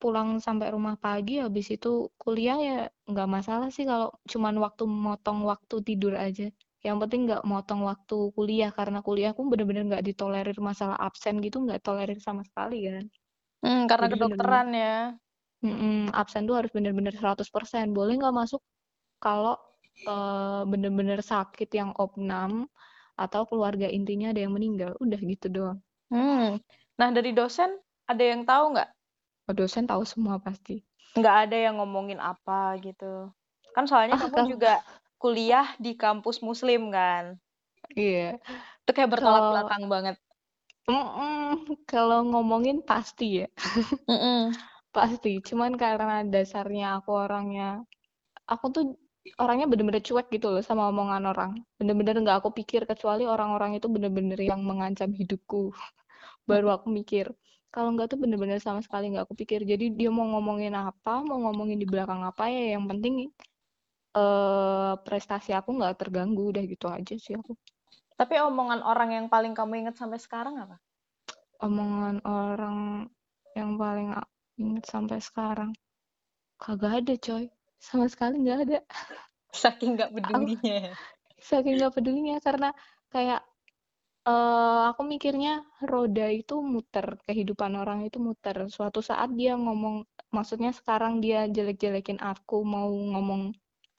pulang 0.01 0.29
sampai 0.48 0.67
rumah 0.75 0.96
pagi, 1.05 1.34
habis 1.46 1.67
itu 1.75 1.89
kuliah 2.22 2.58
ya 2.67 2.75
nggak 3.12 3.29
masalah 3.36 3.70
sih 3.75 3.86
kalau 3.91 4.10
cuman 4.31 4.55
waktu 4.65 4.84
motong 5.05 5.39
waktu 5.51 5.75
tidur 5.88 6.13
aja. 6.27 6.46
Yang 6.88 6.97
penting 7.01 7.21
nggak 7.27 7.43
motong 7.51 7.81
waktu 7.89 8.15
kuliah 8.35 8.71
karena 8.77 9.00
kuliah 9.07 9.31
pun 9.38 9.45
bener-bener 9.51 9.83
nggak 9.89 10.05
ditolerir 10.07 10.57
masalah 10.69 10.97
absen 11.07 11.35
gitu 11.45 11.57
nggak 11.65 11.81
tolerir 11.85 12.19
sama 12.27 12.41
sekali 12.50 12.75
kan. 12.89 13.05
Hmm, 13.61 13.81
karena 13.89 14.05
Jadi 14.07 14.13
kedokteran 14.13 14.67
ya. 14.73 14.95
Mm-mm, 15.65 16.09
absen 16.21 16.43
tuh 16.50 16.55
harus 16.57 16.71
bener-bener 16.75 17.13
100%. 17.19 17.85
Boleh 17.97 18.13
nggak 18.19 18.35
masuk 18.41 18.61
kalau 19.25 19.55
eh, 20.13 20.61
bener-bener 20.71 21.19
sakit 21.31 21.69
yang 21.79 21.91
opnam 22.05 22.51
atau 23.23 23.41
keluarga 23.50 23.88
intinya 23.97 24.27
ada 24.33 24.41
yang 24.45 24.53
meninggal. 24.57 24.91
Udah 25.03 25.19
gitu 25.31 25.47
doang. 25.55 25.79
Hmm. 26.11 26.61
Nah, 27.00 27.09
dari 27.15 27.31
dosen 27.39 27.71
ada 28.11 28.23
yang 28.31 28.41
tahu 28.50 28.65
nggak? 28.77 28.89
Oh, 29.50 29.53
dosen 29.59 29.85
tahu 29.91 30.03
semua 30.11 30.35
pasti. 30.45 30.75
Nggak 31.17 31.35
ada 31.47 31.57
yang 31.65 31.75
ngomongin 31.79 32.19
apa 32.31 32.79
gitu. 32.85 33.31
Kan 33.75 33.83
soalnya 33.89 34.15
Ah, 34.15 34.21
kamu 34.21 34.39
juga 34.51 34.71
kuliah 35.21 35.67
di 35.83 35.91
kampus 36.03 36.37
muslim 36.47 36.81
kan. 36.97 37.23
iya, 37.95 38.39
Itu 38.81 38.91
kayak 38.95 39.11
bertolak 39.13 39.43
kalau 39.43 39.49
belakang 39.49 39.83
banget. 39.93 40.15
Mm-mm, 40.89 41.57
kalau 41.91 42.19
ngomongin 42.29 42.77
pasti 42.89 43.25
ya, 43.41 43.47
Mm-mm. 44.09 44.61
pasti. 44.95 45.29
Cuman 45.47 45.71
karena 45.83 46.13
dasarnya 46.33 46.85
aku 46.99 47.11
orangnya, 47.23 47.65
aku 48.51 48.65
tuh 48.75 48.83
orangnya 49.43 49.67
bener-bener 49.71 50.03
cuek 50.07 50.27
gitu 50.35 50.47
loh 50.53 50.63
sama 50.69 50.83
omongan 50.91 51.23
orang. 51.31 51.51
Bener-bener 51.79 52.15
nggak 52.23 52.37
aku 52.41 52.49
pikir 52.59 52.81
kecuali 52.91 53.23
orang-orang 53.33 53.71
itu 53.77 53.87
bener-bener 53.95 54.39
yang 54.51 54.61
mengancam 54.69 55.11
hidupku. 55.21 55.71
baru 56.51 56.67
aku 56.77 56.87
mikir 56.99 57.25
kalau 57.73 57.89
nggak 57.95 58.07
tuh 58.11 58.19
bener-bener 58.23 58.59
sama 58.67 58.81
sekali 58.85 59.05
nggak 59.11 59.25
aku 59.29 59.35
pikir 59.41 59.61
jadi 59.71 59.85
dia 59.99 60.09
mau 60.17 60.25
ngomongin 60.33 60.73
apa 60.75 61.13
mau 61.27 61.37
ngomongin 61.45 61.77
di 61.83 61.87
belakang 61.91 62.21
apa 62.29 62.43
ya 62.55 62.75
yang 62.75 62.85
penting 62.91 63.13
eh 64.20 64.91
prestasi 65.06 65.50
aku 65.60 65.70
nggak 65.77 65.96
terganggu 66.01 66.41
udah 66.51 66.63
gitu 66.74 66.88
aja 66.98 67.13
sih 67.24 67.34
aku 67.39 67.51
Tapi 68.20 68.36
omongan 68.48 68.82
orang 68.91 69.10
yang 69.18 69.27
paling 69.34 69.51
kamu 69.58 69.74
ingat 69.84 69.96
sampai 70.00 70.20
sekarang 70.25 70.56
apa? 70.63 70.75
omongan 71.65 72.18
orang 72.25 72.80
yang 73.58 73.72
paling 73.82 74.10
aku 74.20 74.34
inget 74.63 74.86
sampai 74.94 75.20
sekarang 75.27 75.72
kagak 76.63 76.94
ada 77.03 77.15
coy 77.25 77.46
sama 77.88 78.06
sekali 78.13 78.36
nggak 78.44 78.60
ada 78.65 78.80
Saking 79.62 79.91
nggak 79.96 80.12
aku 80.27 80.46
pedulinya. 80.48 80.96
saking 81.50 81.75
nggak 81.80 81.94
pedulinya 81.96 82.36
karena 82.48 82.70
kayak 83.13 83.41
eh 84.30 84.82
aku 84.91 85.01
mikirnya 85.13 85.53
roda 85.91 86.27
itu 86.41 86.56
muter, 86.74 87.08
kehidupan 87.27 87.74
orang 87.82 88.00
itu 88.08 88.18
muter. 88.27 88.58
Suatu 88.75 89.00
saat 89.10 89.30
dia 89.39 89.53
ngomong, 89.65 89.96
maksudnya 90.36 90.72
sekarang 90.80 91.13
dia 91.25 91.39
jelek-jelekin 91.56 92.20
aku, 92.32 92.58
mau 92.74 92.89
ngomong 93.13 93.41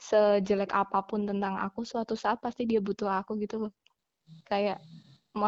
sejelek 0.08 0.70
apa 0.82 0.98
pun 1.08 1.20
tentang 1.30 1.54
aku, 1.66 1.80
suatu 1.90 2.14
saat 2.22 2.38
pasti 2.44 2.62
dia 2.70 2.80
butuh 2.88 3.08
aku 3.20 3.32
gitu 3.44 3.56
loh. 3.68 3.72
Kayak 4.50 4.78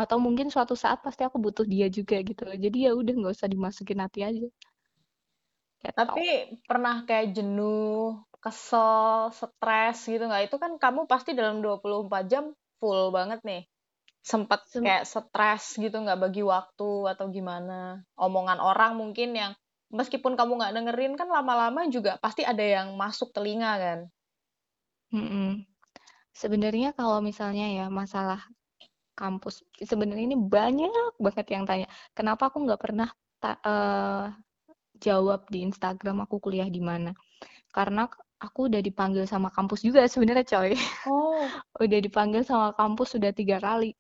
atau 0.05 0.19
mungkin 0.27 0.49
suatu 0.55 0.75
saat 0.83 0.99
pasti 1.07 1.23
aku 1.29 1.39
butuh 1.47 1.67
dia 1.75 1.87
juga 1.99 2.17
gitu 2.29 2.43
loh. 2.49 2.57
Jadi 2.65 2.79
ya 2.87 2.93
udah 3.01 3.15
nggak 3.19 3.35
usah 3.37 3.49
dimasukin 3.55 3.99
hati 4.05 4.21
aja. 4.29 4.47
Kayak 5.83 5.95
tau. 5.97 6.05
Tapi 6.17 6.27
pernah 6.69 6.95
kayak 7.09 7.27
jenuh, 7.37 8.25
kesel, 8.45 9.31
stres 9.41 9.99
gitu 10.11 10.25
nggak? 10.29 10.43
Itu 10.51 10.57
kan 10.63 10.73
kamu 10.83 11.01
pasti 11.13 11.31
dalam 11.39 11.61
24 11.65 12.25
jam 12.33 12.45
full 12.81 13.13
banget 13.17 13.41
nih. 13.49 13.63
Sempet 14.31 14.61
Sem- 14.69 14.85
kayak 14.85 15.05
stres 15.13 15.65
gitu 15.85 15.97
nggak 16.05 16.21
bagi 16.25 16.43
waktu 16.55 16.91
atau 17.13 17.27
gimana? 17.37 18.03
Omongan 18.19 18.59
orang 18.71 18.93
mungkin 19.01 19.31
yang 19.41 19.53
meskipun 19.93 20.35
kamu 20.39 20.53
nggak 20.61 20.75
dengerin 20.77 21.15
kan 21.21 21.29
lama-lama 21.31 21.81
juga 21.93 22.13
pasti 22.25 22.43
ada 22.53 22.65
yang 22.65 22.89
masuk 23.03 23.31
telinga 23.37 23.73
kan? 23.85 24.01
Mm-mm. 25.15 25.49
Sebenarnya 26.43 26.89
kalau 26.99 27.19
misalnya 27.29 27.67
ya 27.79 27.87
masalah 28.01 28.41
kampus, 29.21 29.63
sebenarnya 29.91 30.25
ini 30.31 30.39
banyak 30.39 30.91
banget 31.25 31.47
yang 31.55 31.65
tanya, 31.69 31.87
kenapa 32.19 32.43
aku 32.51 32.59
nggak 32.67 32.81
pernah 32.85 33.09
ta- 33.43 33.61
eh, 33.65 34.25
jawab 35.07 35.41
di 35.53 35.59
Instagram 35.69 36.17
aku 36.25 36.37
kuliah 36.45 36.69
di 36.77 36.81
mana? 36.91 37.11
Karena 37.77 38.07
aku 38.47 38.61
udah 38.71 38.81
dipanggil 38.85 39.25
sama 39.29 39.49
kampus 39.57 39.81
juga 39.87 40.01
sebenarnya 40.15 40.47
coy. 40.53 40.73
Oh, 41.07 41.49
Udah 41.85 42.01
dipanggil 42.07 42.43
sama 42.47 42.73
kampus 42.79 43.09
sudah 43.19 43.33
tiga 43.37 43.59
kali. 43.63 43.95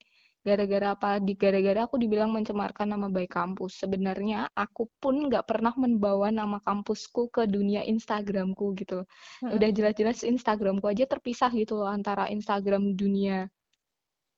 Gara-gara 0.44 0.86
apa? 0.94 1.10
Di 1.26 1.32
gara-gara 1.42 1.80
aku 1.88 1.96
dibilang 2.02 2.30
mencemarkan 2.36 2.92
nama 2.92 3.08
baik 3.08 3.32
kampus. 3.32 3.80
Sebenarnya 3.82 4.52
aku 4.52 4.82
pun 5.00 5.14
nggak 5.28 5.44
pernah 5.48 5.72
membawa 5.82 6.28
nama 6.28 6.58
kampusku 6.60 7.32
ke 7.32 7.42
dunia 7.48 7.80
Instagramku 7.92 8.76
gitu 8.80 8.92
loh. 9.02 9.06
Udah 9.48 9.68
jelas-jelas 9.72 10.20
Instagramku 10.20 10.84
aja 10.92 11.04
terpisah 11.08 11.48
gitu 11.56 11.80
loh 11.80 11.88
antara 11.88 12.28
Instagram 12.28 12.92
dunia 13.00 13.48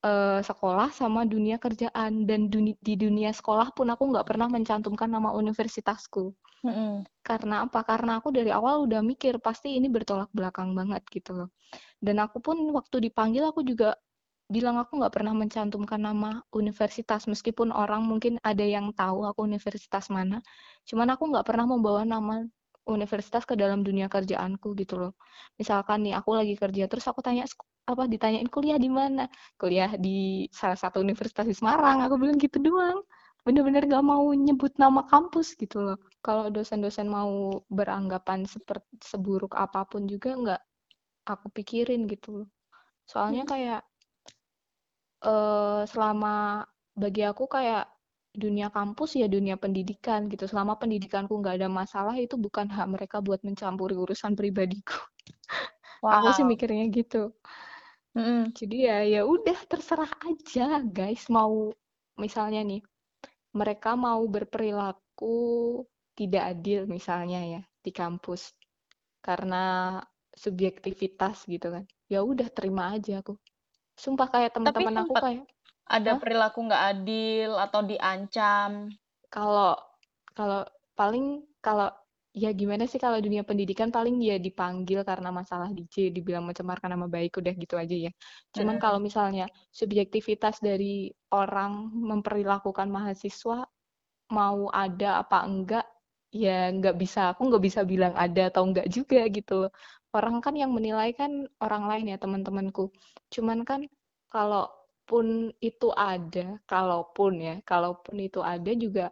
eh, 0.06 0.40
sekolah 0.48 0.88
sama 1.00 1.20
dunia 1.26 1.56
kerjaan 1.64 2.12
dan 2.28 2.40
duni- 2.52 2.78
di 2.88 2.94
dunia 3.04 3.30
sekolah 3.34 3.68
pun 3.76 3.86
aku 3.92 4.02
nggak 4.12 4.26
pernah 4.28 4.48
mencantumkan 4.54 5.10
nama 5.10 5.30
universitasku. 5.34 6.32
Mm-mm. 6.64 7.06
Karena 7.28 7.66
apa? 7.66 7.80
Karena 7.90 8.22
aku 8.22 8.28
dari 8.30 8.50
awal 8.54 8.86
udah 8.86 9.00
mikir 9.02 9.34
pasti 9.42 9.74
ini 9.78 9.90
bertolak 9.90 10.30
belakang 10.30 10.70
banget 10.78 11.02
gitu 11.10 11.30
loh. 11.38 11.48
Dan 11.98 12.16
aku 12.24 12.38
pun 12.46 12.56
waktu 12.78 12.96
dipanggil 13.10 13.42
aku 13.50 13.60
juga 13.66 13.98
bilang 14.46 14.76
aku 14.82 14.92
nggak 15.02 15.14
pernah 15.16 15.34
mencantumkan 15.34 16.00
nama 16.08 16.30
universitas 16.54 17.26
meskipun 17.32 17.68
orang 17.74 18.02
mungkin 18.06 18.38
ada 18.46 18.62
yang 18.62 18.94
tahu 18.94 19.26
aku 19.28 19.40
universitas 19.48 20.06
mana. 20.12 20.38
Cuman 20.88 21.08
aku 21.14 21.24
nggak 21.32 21.46
pernah 21.48 21.66
membawa 21.68 22.02
nama 22.06 22.42
universitas 22.86 23.42
ke 23.42 23.54
dalam 23.58 23.82
dunia 23.82 24.06
kerjaanku 24.06 24.72
gitu 24.78 24.94
loh. 25.02 25.12
Misalkan 25.58 26.06
nih 26.06 26.14
aku 26.18 26.30
lagi 26.38 26.54
kerja 26.54 26.86
terus 26.90 27.06
aku 27.10 27.20
tanya 27.26 27.44
"Sek- 27.50 27.66
apa 27.86 28.06
ditanyain 28.10 28.46
kuliah 28.50 28.78
di 28.78 28.90
mana? 28.90 29.26
Kuliah 29.58 29.90
di 29.98 30.46
salah 30.54 30.78
satu 30.78 31.02
universitas 31.02 31.46
di 31.46 31.54
Semarang. 31.54 32.02
Aku 32.06 32.14
bilang 32.20 32.38
gitu 32.38 32.58
doang. 32.62 33.02
Bener-bener 33.46 33.86
gak 33.86 34.02
mau 34.06 34.26
nyebut 34.34 34.74
nama 34.78 35.06
kampus 35.06 35.54
gitu 35.58 35.78
loh. 35.82 35.98
Kalau 36.22 36.50
dosen-dosen 36.50 37.06
mau 37.10 37.62
beranggapan 37.70 38.46
seperti 38.46 38.90
seburuk 39.02 39.54
apa 39.54 39.86
pun 39.86 40.06
juga 40.10 40.34
nggak 40.34 40.60
aku 41.32 41.46
pikirin 41.56 42.06
gitu 42.10 42.42
loh. 42.44 42.48
Soalnya 43.10 43.44
kayak 43.48 43.80
eh 45.26 45.82
selama 45.90 46.62
bagi 46.94 47.22
aku 47.26 47.44
kayak 47.50 47.90
dunia 48.36 48.68
kampus 48.68 49.16
ya 49.16 49.26
dunia 49.26 49.56
pendidikan 49.56 50.28
gitu. 50.30 50.44
Selama 50.46 50.76
pendidikanku 50.76 51.32
nggak 51.40 51.56
ada 51.64 51.68
masalah 51.72 52.14
itu 52.20 52.36
bukan 52.36 52.68
hak 52.68 52.86
mereka 52.86 53.16
buat 53.24 53.40
mencampuri 53.42 53.96
urusan 53.96 54.36
pribadiku. 54.38 55.00
Wow. 56.04 56.12
Aku 56.20 56.28
sih 56.36 56.46
mikirnya 56.46 56.86
gitu. 56.92 57.32
Mm. 58.16 58.52
Jadi 58.56 58.76
ya 58.88 58.98
ya 59.04 59.22
udah 59.24 59.58
terserah 59.68 60.08
aja 60.24 60.80
guys 60.84 61.28
mau 61.28 61.72
misalnya 62.16 62.64
nih 62.64 62.80
mereka 63.52 63.92
mau 63.92 64.24
berperilaku 64.24 65.36
tidak 66.16 66.56
adil 66.56 66.88
misalnya 66.88 67.40
ya 67.44 67.62
di 67.84 67.92
kampus 67.92 68.56
karena 69.20 69.96
subjektivitas 70.36 71.48
gitu 71.48 71.72
kan. 71.72 71.84
Ya 72.08 72.20
udah 72.24 72.48
terima 72.52 72.92
aja 72.94 73.24
aku. 73.24 73.36
Sumpah 73.96 74.28
kayak 74.28 74.52
teman-teman 74.54 75.04
aku 75.04 75.14
kayak 75.16 75.44
ada 75.86 76.10
Hah? 76.14 76.20
perilaku 76.20 76.58
nggak 76.68 76.84
adil 76.94 77.50
atau 77.56 77.80
diancam? 77.82 78.70
Kalau 79.32 79.74
kalau 80.36 80.62
paling 80.92 81.42
kalau 81.64 81.88
ya 82.36 82.52
gimana 82.52 82.84
sih 82.84 83.00
kalau 83.00 83.16
dunia 83.16 83.40
pendidikan 83.48 83.88
paling 83.88 84.20
dia 84.20 84.36
dipanggil 84.36 85.00
karena 85.08 85.32
masalah 85.32 85.72
DJ 85.72 86.12
dibilang 86.12 86.44
mencemarkan 86.44 86.92
nama 86.92 87.08
baik 87.08 87.40
udah 87.40 87.54
gitu 87.56 87.80
aja 87.80 87.96
ya. 87.96 88.12
Cuman 88.52 88.76
kalau 88.76 89.00
misalnya 89.00 89.48
subjektivitas 89.72 90.60
dari 90.60 91.08
orang 91.32 91.88
memperlakukan 91.96 92.92
mahasiswa 92.92 93.64
mau 94.28 94.68
ada 94.68 95.24
apa 95.24 95.48
enggak 95.48 95.86
ya 96.44 96.68
nggak 96.76 96.96
bisa 97.02 97.20
aku 97.32 97.40
nggak 97.48 97.64
bisa 97.68 97.80
bilang 97.92 98.14
ada 98.24 98.42
atau 98.50 98.62
enggak 98.68 98.88
juga 98.96 99.20
gitu 99.36 99.52
loh. 99.66 99.72
Orang 100.16 100.36
kan 100.44 100.54
yang 100.56 100.72
menilai 100.76 101.10
kan 101.20 101.30
orang 101.64 101.84
lain 101.90 102.04
ya 102.12 102.16
teman-temanku. 102.22 102.92
Cuman 103.34 103.58
kan 103.68 103.80
kalau 104.32 104.64
pun 105.08 105.54
itu 105.62 105.88
ada, 105.94 106.58
kalaupun 106.66 107.32
ya, 107.38 107.54
kalaupun 107.62 108.16
itu 108.26 108.40
ada 108.42 108.72
juga 108.74 109.04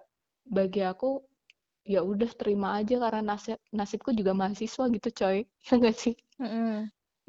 bagi 0.57 0.83
aku 0.85 1.23
ya 1.85 2.01
udah 2.01 2.31
terima 2.41 2.81
aja 2.81 2.97
karena 2.97 3.21
nasib 3.37 3.61
nasibku 3.73 4.11
juga 4.17 4.33
mahasiswa 4.33 4.85
gitu 4.89 5.09
coy 5.13 5.45
ya 5.69 5.73
nggak 5.77 5.97
sih 5.97 6.15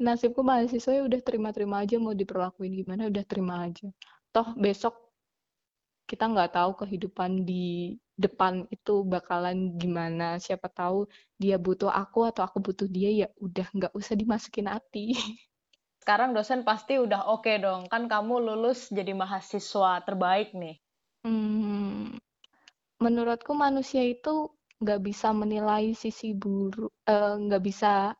nasibku 0.00 0.40
mahasiswa 0.40 0.92
ya 0.96 1.02
udah 1.04 1.20
terima-terima 1.20 1.84
aja 1.84 1.96
mau 2.00 2.16
diperlakuin 2.16 2.72
gimana 2.72 3.08
udah 3.12 3.24
terima 3.28 3.68
aja 3.68 3.92
toh 4.32 4.48
besok 4.56 5.05
kita 6.06 6.30
nggak 6.30 6.54
tahu 6.54 6.70
kehidupan 6.86 7.42
di 7.42 7.98
depan 8.16 8.64
itu 8.72 9.04
bakalan 9.04 9.76
gimana 9.76 10.40
siapa 10.40 10.72
tahu 10.72 11.10
dia 11.36 11.60
butuh 11.60 11.92
aku 11.92 12.24
atau 12.30 12.48
aku 12.48 12.58
butuh 12.64 12.88
dia 12.88 13.10
ya 13.12 13.28
udah 13.42 13.66
nggak 13.76 13.92
usah 13.92 14.14
dimasukin 14.16 14.70
hati 14.72 15.12
sekarang 16.06 16.38
dosen 16.38 16.62
pasti 16.62 17.02
udah 17.02 17.26
oke 17.26 17.50
okay 17.50 17.58
dong. 17.58 17.90
Kan 17.90 18.06
kamu 18.06 18.38
lulus 18.38 18.94
jadi 18.94 19.10
mahasiswa 19.10 20.06
terbaik 20.06 20.54
nih. 20.54 20.78
Hmm, 21.26 22.14
menurutku 23.02 23.50
manusia 23.58 24.06
itu 24.06 24.54
nggak 24.78 25.02
bisa 25.02 25.34
menilai 25.34 25.98
sisi 25.98 26.30
buruk, 26.30 26.94
uh, 27.10 27.34
nggak 27.34 27.58
bisa 27.58 28.14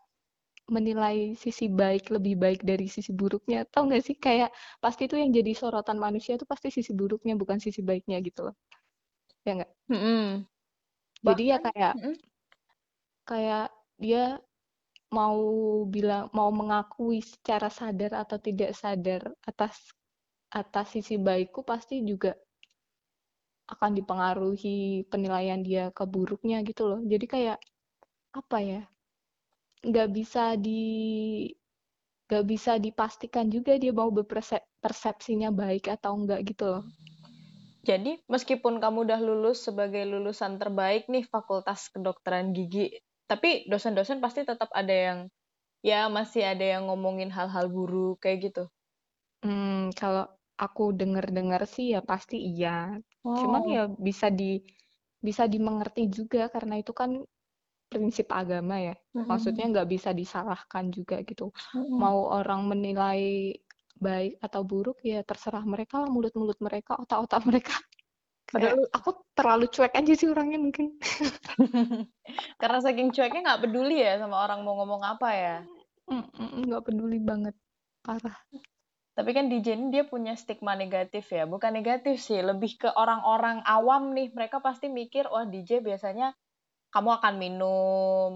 menilai 0.67 1.39
sisi 1.39 1.71
baik 1.71 2.11
lebih 2.11 2.35
baik 2.35 2.61
dari 2.67 2.91
sisi 2.91 3.15
buruknya. 3.15 3.63
Tahu 3.71 3.91
nggak 3.91 4.03
sih 4.03 4.17
kayak 4.19 4.51
pasti 4.83 5.07
itu 5.07 5.15
yang 5.15 5.31
jadi 5.31 5.53
sorotan 5.55 5.99
manusia 5.99 6.35
itu 6.35 6.47
pasti 6.49 6.75
sisi 6.75 6.91
buruknya 6.91 7.39
bukan 7.39 7.63
sisi 7.63 7.81
baiknya 7.87 8.19
gitu 8.23 8.51
loh. 8.51 8.55
Ya 9.47 9.63
nggak? 9.63 9.73
Mm 9.91 10.01
-hmm. 10.01 10.27
Jadi 11.23 11.43
ya 11.47 11.59
kayak 11.63 11.93
mm 11.95 12.03
-hmm. 12.03 12.15
kayak 13.27 13.67
dia 13.97 14.25
mau 15.15 15.39
bilang 15.87 16.27
mau 16.35 16.51
mengakui 16.51 17.23
secara 17.23 17.71
sadar 17.71 18.13
atau 18.27 18.39
tidak 18.43 18.75
sadar 18.75 19.23
atas 19.47 19.79
atas 20.51 20.87
sisi 20.95 21.15
baikku 21.19 21.63
pasti 21.63 22.03
juga 22.03 22.35
akan 23.67 23.99
dipengaruhi 23.99 25.07
penilaian 25.11 25.63
dia 25.63 25.91
ke 25.91 26.07
buruknya 26.07 26.63
gitu 26.63 26.87
loh 26.87 27.01
jadi 27.03 27.27
kayak 27.27 27.59
apa 28.35 28.59
ya 28.63 28.83
nggak 29.85 30.09
bisa 30.13 30.55
di 30.57 30.85
nggak 32.27 32.45
bisa 32.49 32.79
dipastikan 32.81 33.51
juga 33.51 33.79
dia 33.79 33.95
mau 33.95 34.11
berpersepsinya 34.11 35.53
baik 35.55 35.93
atau 35.93 36.17
enggak 36.17 36.43
gitu 36.49 36.65
loh 36.67 36.85
jadi 37.87 38.19
meskipun 38.27 38.83
kamu 38.83 39.07
udah 39.07 39.21
lulus 39.23 39.63
sebagai 39.63 40.03
lulusan 40.03 40.59
terbaik 40.59 41.07
nih 41.07 41.23
Fakultas 41.23 41.87
Kedokteran 41.95 42.51
Gigi 42.51 42.91
tapi 43.27 43.67
dosen-dosen 43.67 44.23
pasti 44.23 44.47
tetap 44.47 44.71
ada 44.75 44.95
yang 44.95 45.19
ya 45.87 46.07
masih 46.11 46.47
ada 46.47 46.63
yang 46.63 46.91
ngomongin 46.91 47.31
hal-hal 47.31 47.71
buruk 47.71 48.23
kayak 48.23 48.51
gitu. 48.51 48.65
Hmm, 49.43 49.95
kalau 49.95 50.27
aku 50.59 50.95
dengar-dengar 50.95 51.67
sih 51.71 51.95
ya 51.95 52.01
pasti 52.03 52.43
iya. 52.43 52.99
Oh. 53.27 53.39
Cuman 53.39 53.63
ya 53.71 53.83
bisa 53.95 54.31
di 54.31 54.63
bisa 55.23 55.51
dimengerti 55.51 56.07
juga 56.11 56.47
karena 56.51 56.79
itu 56.79 56.95
kan 56.95 57.23
prinsip 57.87 58.29
agama 58.35 58.79
ya. 58.83 58.95
Mm-hmm. 58.95 59.27
Maksudnya 59.27 59.65
nggak 59.71 59.89
bisa 59.89 60.11
disalahkan 60.13 60.91
juga 60.91 61.23
gitu. 61.23 61.51
Mm-hmm. 61.75 61.97
Mau 61.97 62.31
orang 62.31 62.67
menilai 62.67 63.55
baik 63.97 64.37
atau 64.45 64.61
buruk 64.61 65.01
ya 65.01 65.25
terserah 65.25 65.65
mereka 65.65 66.05
lah 66.05 66.11
mulut-mulut 66.13 66.61
mereka, 66.61 67.01
otak-otak 67.01 67.43
mereka. 67.49 67.77
Padahal 68.53 68.87
aku 68.95 69.11
terlalu 69.35 69.67
cuek 69.73 69.95
aja 69.97 70.13
sih 70.15 70.31
orangnya 70.31 70.63
mungkin. 70.63 70.95
Karena 72.61 72.79
saking 72.79 73.11
cueknya 73.11 73.41
nggak 73.43 73.63
peduli 73.67 73.99
ya 73.99 74.23
sama 74.23 74.39
orang 74.47 74.63
mau 74.63 74.79
ngomong 74.79 75.03
apa 75.03 75.29
ya. 75.35 75.57
Nggak 76.39 76.87
peduli 76.87 77.19
banget, 77.19 77.59
parah. 78.07 78.39
Tapi 79.17 79.31
kan 79.33 79.49
DJ 79.49 79.81
ini 79.81 79.89
dia 79.91 80.05
punya 80.05 80.37
stigma 80.37 80.77
negatif 80.77 81.33
ya. 81.33 81.49
Bukan 81.49 81.73
negatif 81.75 82.21
sih, 82.23 82.39
lebih 82.39 82.77
ke 82.77 82.89
orang-orang 82.93 83.65
awam 83.65 84.13
nih. 84.13 84.31
Mereka 84.31 84.61
pasti 84.63 84.93
mikir, 84.93 85.27
wah 85.27 85.49
DJ 85.49 85.81
biasanya 85.81 86.37
kamu 86.97 87.21
akan 87.21 87.35
minum, 87.37 88.31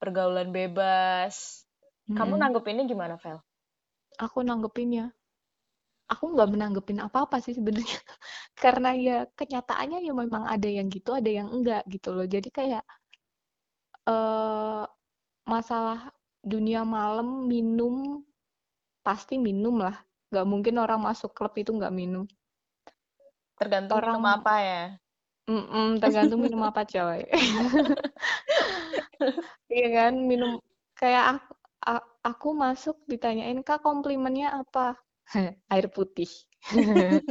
pergaulan 0.00 0.48
bebas. 0.48 1.68
Kamu 2.08 2.40
nanggepinnya 2.40 2.88
gimana, 2.88 3.20
Vel? 3.20 3.44
Aku 4.16 4.40
nanggepinnya. 4.40 5.12
Aku 6.08 6.32
nggak 6.32 6.48
menanggepin 6.48 7.04
apa-apa 7.04 7.44
sih 7.44 7.52
sebenarnya. 7.52 8.00
Karena 8.62 8.96
ya 8.96 9.28
kenyataannya 9.36 10.00
ya 10.00 10.16
memang 10.16 10.48
ada 10.48 10.64
yang 10.64 10.88
gitu 10.88 11.12
ada 11.12 11.28
yang 11.28 11.52
enggak 11.52 11.84
gitu 11.92 12.16
loh. 12.16 12.24
Jadi 12.24 12.48
kayak 12.48 12.88
uh, 14.08 14.88
masalah 15.44 16.08
dunia 16.40 16.88
malam 16.88 17.44
minum 17.44 18.24
pasti 19.04 19.36
minum 19.36 19.76
lah. 19.76 19.98
Nggak 20.32 20.46
mungkin 20.48 20.74
orang 20.80 21.04
masuk 21.04 21.36
klub 21.36 21.52
itu 21.60 21.68
nggak 21.68 21.92
minum. 21.92 22.24
Tergantung 23.60 24.00
orang, 24.00 24.24
minum 24.24 24.30
apa 24.40 24.54
ya 24.64 24.84
-mm, 25.46 26.02
tergantung 26.02 26.42
minum 26.42 26.62
apa 26.66 26.82
coy 26.86 27.22
iya 29.76 29.88
kan 29.94 30.14
minum 30.18 30.58
kayak 30.98 31.38
aku, 31.38 31.50
aku 32.26 32.48
masuk 32.56 32.96
ditanyain 33.06 33.62
kak 33.62 33.86
komplimennya 33.86 34.50
apa 34.50 34.98
air 35.72 35.86
putih. 35.90 36.30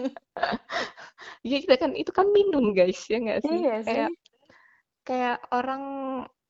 ya 1.49 1.57
kita 1.63 1.75
kan 1.79 1.91
itu 1.95 2.11
kan 2.11 2.27
minum 2.31 2.75
guys 2.75 2.99
ya 3.07 3.17
nggak 3.19 3.39
sih? 3.43 3.57
Iya 3.63 3.75
sih. 3.83 3.91
Kayak 3.91 4.11
kayak 5.05 5.37
orang 5.53 5.83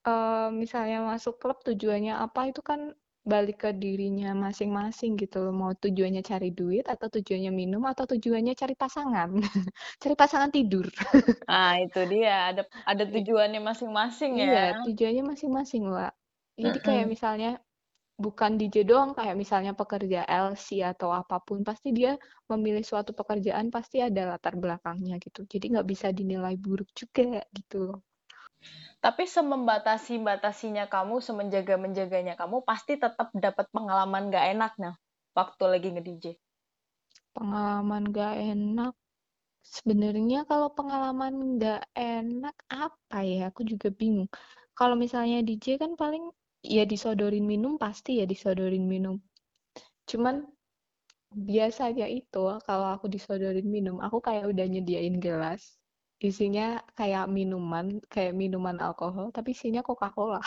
uh, 0.07 0.47
misalnya 0.53 1.03
masuk 1.03 1.41
klub 1.41 1.59
tujuannya 1.65 2.15
apa 2.15 2.49
itu 2.49 2.61
kan 2.61 2.93
balik 3.25 3.65
ke 3.65 3.69
dirinya 3.73 4.37
masing-masing 4.37 5.17
gitu 5.17 5.41
loh. 5.41 5.53
Mau 5.53 5.71
tujuannya 5.73 6.21
cari 6.21 6.53
duit 6.53 6.85
atau 6.85 7.09
tujuannya 7.09 7.49
minum 7.49 7.81
atau 7.89 8.05
tujuannya 8.05 8.53
cari 8.53 8.77
pasangan. 8.77 9.29
cari 10.01 10.15
pasangan 10.15 10.53
tidur. 10.53 10.85
ah, 11.51 11.75
itu 11.81 12.05
dia. 12.05 12.53
Ada 12.53 12.61
ada 12.85 13.03
tujuannya 13.09 13.59
masing-masing 13.59 14.31
ya. 14.37 14.45
Iya, 14.45 14.65
tujuannya 14.85 15.23
masing-masing, 15.25 15.89
Mbak. 15.89 16.13
Jadi 16.55 16.79
kayak 16.79 17.05
misalnya 17.09 17.59
bukan 18.15 18.55
DJ 18.55 18.87
doang 18.87 19.11
kayak 19.11 19.35
misalnya 19.35 19.75
pekerja 19.75 20.23
LC 20.23 20.79
atau 20.87 21.11
apa 21.11 21.43
pun 21.43 21.67
pasti 21.67 21.91
dia 21.91 22.15
memilih 22.47 22.79
suatu 22.79 23.11
pekerjaan 23.11 23.67
pasti 23.67 23.99
ada 23.99 24.31
latar 24.31 24.55
belakangnya 24.55 25.19
gitu 25.19 25.43
jadi 25.43 25.65
nggak 25.75 25.87
bisa 25.91 26.07
dinilai 26.15 26.55
buruk 26.55 26.87
juga 26.95 27.43
gitu 27.51 27.91
loh 27.91 27.99
tapi 29.03 29.29
semembatasi 29.29 30.17
batasinya 30.21 30.89
kamu 30.89 31.21
semenjaga 31.21 31.75
menjaganya 31.77 32.33
kamu 32.33 32.65
pasti 32.65 32.97
tetap 32.97 33.29
dapat 33.35 33.69
pengalaman 33.69 34.33
gak 34.33 34.45
enak 34.57 34.73
nah 34.81 34.95
waktu 35.37 35.63
lagi 35.69 35.87
nge 35.93 36.03
DJ 36.03 36.25
pengalaman 37.35 38.03
gak 38.15 38.35
enak? 38.39 38.93
Sebenarnya 39.75 40.47
kalau 40.47 40.71
pengalaman 40.71 41.59
gak 41.59 41.83
enak 41.91 42.55
apa 42.71 43.17
ya? 43.27 43.51
Aku 43.51 43.67
juga 43.67 43.91
bingung. 43.91 44.31
Kalau 44.71 44.95
misalnya 44.95 45.43
DJ 45.43 45.75
kan 45.75 45.99
paling 45.99 46.31
ya 46.63 46.87
disodorin 46.87 47.43
minum 47.43 47.75
pasti 47.75 48.23
ya 48.23 48.25
disodorin 48.25 48.87
minum. 48.87 49.19
Cuman 50.07 50.47
biasanya 51.35 52.07
itu 52.07 52.43
kalau 52.63 52.87
aku 52.95 53.11
disodorin 53.11 53.67
minum 53.67 53.99
aku 53.99 54.23
kayak 54.23 54.47
udah 54.47 54.65
nyediain 54.71 55.19
gelas 55.19 55.75
isinya 56.31 56.81
kayak 56.97 57.29
minuman 57.29 58.01
kayak 58.09 58.33
minuman 58.33 58.77
alkohol 58.81 59.29
tapi 59.29 59.53
isinya 59.53 59.81
Coca-Cola 59.85 60.41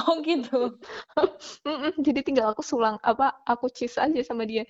oh 0.00 0.14
gitu 0.24 0.76
jadi 2.06 2.20
tinggal 2.26 2.52
aku 2.52 2.62
sulang 2.64 2.96
apa 3.04 3.40
aku 3.44 3.68
cheese 3.72 3.96
aja 4.00 4.20
sama 4.24 4.44
dia 4.48 4.64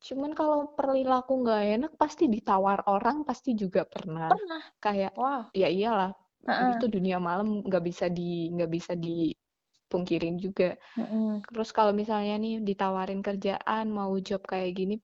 Cuman 0.00 0.32
kalau 0.32 0.72
perilaku 0.72 1.44
nggak 1.44 1.62
enak 1.76 1.92
pasti 2.00 2.24
ditawar 2.24 2.88
orang 2.88 3.20
pasti 3.28 3.52
juga 3.52 3.84
pernah. 3.84 4.32
Pernah. 4.32 4.62
Kayak 4.80 5.12
Wow. 5.12 5.52
ya 5.52 5.68
iyalah, 5.68 6.16
Heeh. 6.48 6.72
itu 6.72 6.86
dunia 6.88 7.20
malam 7.20 7.60
nggak 7.68 7.84
bisa 7.84 8.08
di 8.08 8.48
nggak 8.48 8.70
bisa 8.72 8.92
dipungkirin 8.96 10.40
juga. 10.40 10.72
Mm-mm. 10.96 11.44
Terus 11.52 11.68
kalau 11.76 11.92
misalnya 11.92 12.40
nih 12.40 12.64
ditawarin 12.64 13.20
kerjaan 13.20 13.92
mau 13.92 14.12
job 14.24 14.40
kayak 14.48 14.72
gini, 14.72 14.96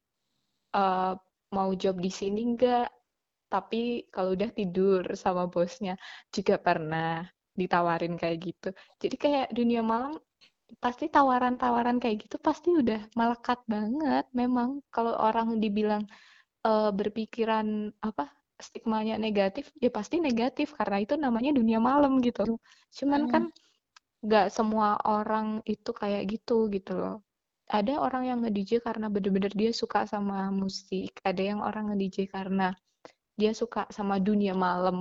eh, 0.72 1.12
mau 1.52 1.70
job 1.76 2.00
di 2.00 2.08
sini 2.08 2.40
nggak? 2.56 2.88
Tapi 3.56 3.82
kalau 4.14 4.30
udah 4.36 4.50
tidur 4.58 5.02
sama 5.24 5.42
bosnya 5.54 5.94
juga 6.36 6.54
pernah 6.66 7.24
ditawarin 7.60 8.14
kayak 8.20 8.38
gitu. 8.46 8.68
Jadi 9.02 9.16
kayak 9.24 9.46
dunia 9.58 9.80
malam 9.80 10.12
pasti 10.84 11.04
tawaran-tawaran 11.16 11.96
kayak 12.02 12.16
gitu 12.28 12.36
pasti 12.48 12.68
udah 12.82 13.00
melekat 13.18 13.58
banget 13.74 14.24
memang. 14.40 14.68
Kalau 14.94 15.14
orang 15.28 15.48
dibilang 15.64 16.04
eh, 16.68 16.90
berpikiran 16.98 17.66
apa 18.08 18.24
stigmanya 18.66 19.16
negatif 19.20 19.64
ya 19.84 19.90
pasti 19.98 20.16
negatif 20.28 20.72
karena 20.78 20.96
itu 21.04 21.14
namanya 21.24 21.50
dunia 21.58 21.78
malam 21.90 22.12
gitu. 22.26 22.60
Cuman 22.98 23.22
kan 23.32 23.44
nggak 24.26 24.46
semua 24.56 24.88
orang 25.16 25.48
itu 25.74 25.90
kayak 26.00 26.22
gitu 26.32 26.68
gitu 26.74 26.92
loh. 27.02 27.16
Ada 27.78 27.94
orang 28.06 28.22
yang 28.30 28.38
nge-DJ 28.42 28.70
karena 28.86 29.06
bener-bener 29.14 29.52
dia 29.60 29.72
suka 29.74 30.00
sama 30.12 30.38
musik 30.54 31.10
ada 31.30 31.42
yang 31.50 31.60
orang 31.68 31.84
nge-DJ 31.90 32.16
karena 32.36 32.66
dia 33.40 33.50
suka 33.60 33.80
sama 33.96 34.14
dunia 34.26 34.52
malam 34.66 34.98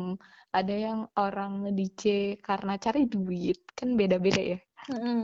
ada 0.58 0.74
yang 0.86 1.00
orang 1.20 1.52
nge-DJ 1.64 2.02
karena 2.48 2.74
cari 2.84 3.00
duit 3.14 3.58
kan 3.78 3.90
beda-beda 4.00 4.42
ya 4.54 4.58
Mm-mm. 4.92 5.18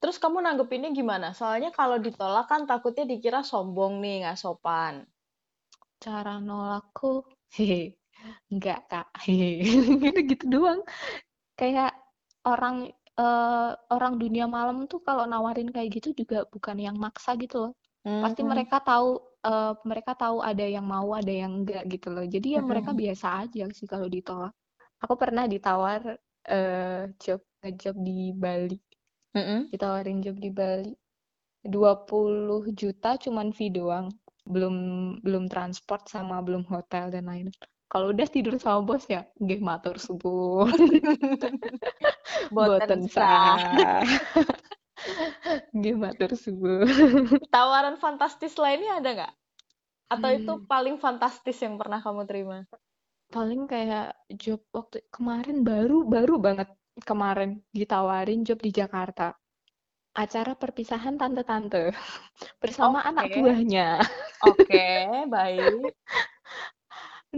Terus 0.00 0.16
kamu 0.22 0.38
nanggepinnya 0.46 0.90
gimana? 1.00 1.28
Soalnya 1.38 1.70
kalau 1.78 1.96
ditolak 2.06 2.46
kan 2.52 2.62
takutnya 2.70 3.04
dikira 3.12 3.40
sombong 3.50 3.94
nih, 4.04 4.14
nggak 4.22 4.38
sopan. 4.42 4.94
cara 6.02 6.30
nolakku 6.46 7.06
hehe 7.56 7.76
enggak 8.52 8.78
kak 8.90 9.06
hehe 9.24 9.48
gitu 10.04 10.20
gitu 10.30 10.44
doang 10.54 10.80
kayak 11.60 11.90
orang 12.50 12.76
eh, 13.20 13.70
orang 13.94 14.14
dunia 14.22 14.44
malam 14.56 14.76
tuh 14.90 15.00
kalau 15.08 15.24
nawarin 15.32 15.68
kayak 15.74 15.90
gitu 15.96 16.08
juga 16.20 16.36
bukan 16.54 16.76
yang 16.86 16.96
maksa 17.04 17.30
gitu 17.42 17.56
loh 17.64 17.72
pasti 18.22 18.40
Mhm. 18.42 18.50
mereka 18.52 18.76
tahu 18.90 19.08
eh, 19.46 19.72
mereka 19.90 20.12
tahu 20.22 20.36
ada 20.50 20.64
yang 20.76 20.86
mau 20.94 21.08
ada 21.20 21.32
yang 21.42 21.52
enggak 21.62 21.82
gitu 21.92 22.08
loh. 22.14 22.24
Jadi 22.34 22.48
ya 22.56 22.62
mereka 22.72 22.90
biasa 23.02 23.26
aja 23.46 23.64
sih 23.78 23.86
kalau 23.92 24.08
ditolak. 24.16 24.52
Aku 25.04 25.14
pernah 25.22 25.44
ditawar 25.54 26.00
eh 26.46 27.02
job 27.22 27.40
ngejob 27.62 27.96
di 28.08 28.18
Bali. 28.42 28.78
Mm-mm. 29.36 29.68
ditawarin 29.72 30.18
job 30.24 30.36
di 30.44 30.50
Bali. 30.58 30.92
20 31.74 32.60
juta 32.80 33.10
cuman 33.24 33.48
fee 33.56 33.72
doang. 33.78 34.06
Belum 34.52 34.74
belum 35.24 35.44
transport 35.52 36.02
sama 36.14 36.36
belum 36.46 36.64
hotel 36.72 37.10
dan 37.14 37.26
lain 37.32 37.48
kalau 37.92 38.10
udah 38.12 38.26
tidur 38.34 38.54
sama 38.58 38.80
bos 38.82 39.04
ya 39.06 39.22
nggih 39.42 39.60
matur 39.62 39.96
subuh 40.06 40.66
Boten 42.54 43.00
boten 43.00 43.08
sah. 43.08 43.58
sah 43.62 44.02
nggih 45.76 45.94
matur 46.02 46.30
subuh 46.42 46.80
Tawaran 47.54 47.96
fantastis 48.02 48.54
lainnya 48.62 48.92
ada 48.98 49.10
nggak? 49.16 49.32
Atau 50.14 50.30
itu 50.38 50.52
Hmm. 50.52 50.66
paling 50.72 50.96
fantastis 51.04 51.58
yang 51.64 51.74
pernah 51.80 52.00
kamu 52.06 52.22
terima? 52.30 52.58
paling 53.34 53.62
kayak 53.72 54.06
job 54.42 54.60
waktu 54.76 54.98
kemarin 55.14 55.58
baru 55.70 55.98
baru 56.14 56.34
banget 56.46 56.68
kemarin 57.08 57.50
ditawarin 57.78 58.40
job 58.46 58.58
di 58.66 58.70
Jakarta 58.78 59.26
acara 60.22 60.52
perpisahan 60.62 61.14
tante-tante 61.20 61.82
bersama 62.62 62.98
anak 63.10 63.26
Oke. 63.26 63.36
buahnya 63.36 64.00
Oke, 64.42 64.74
baik. 65.32 65.94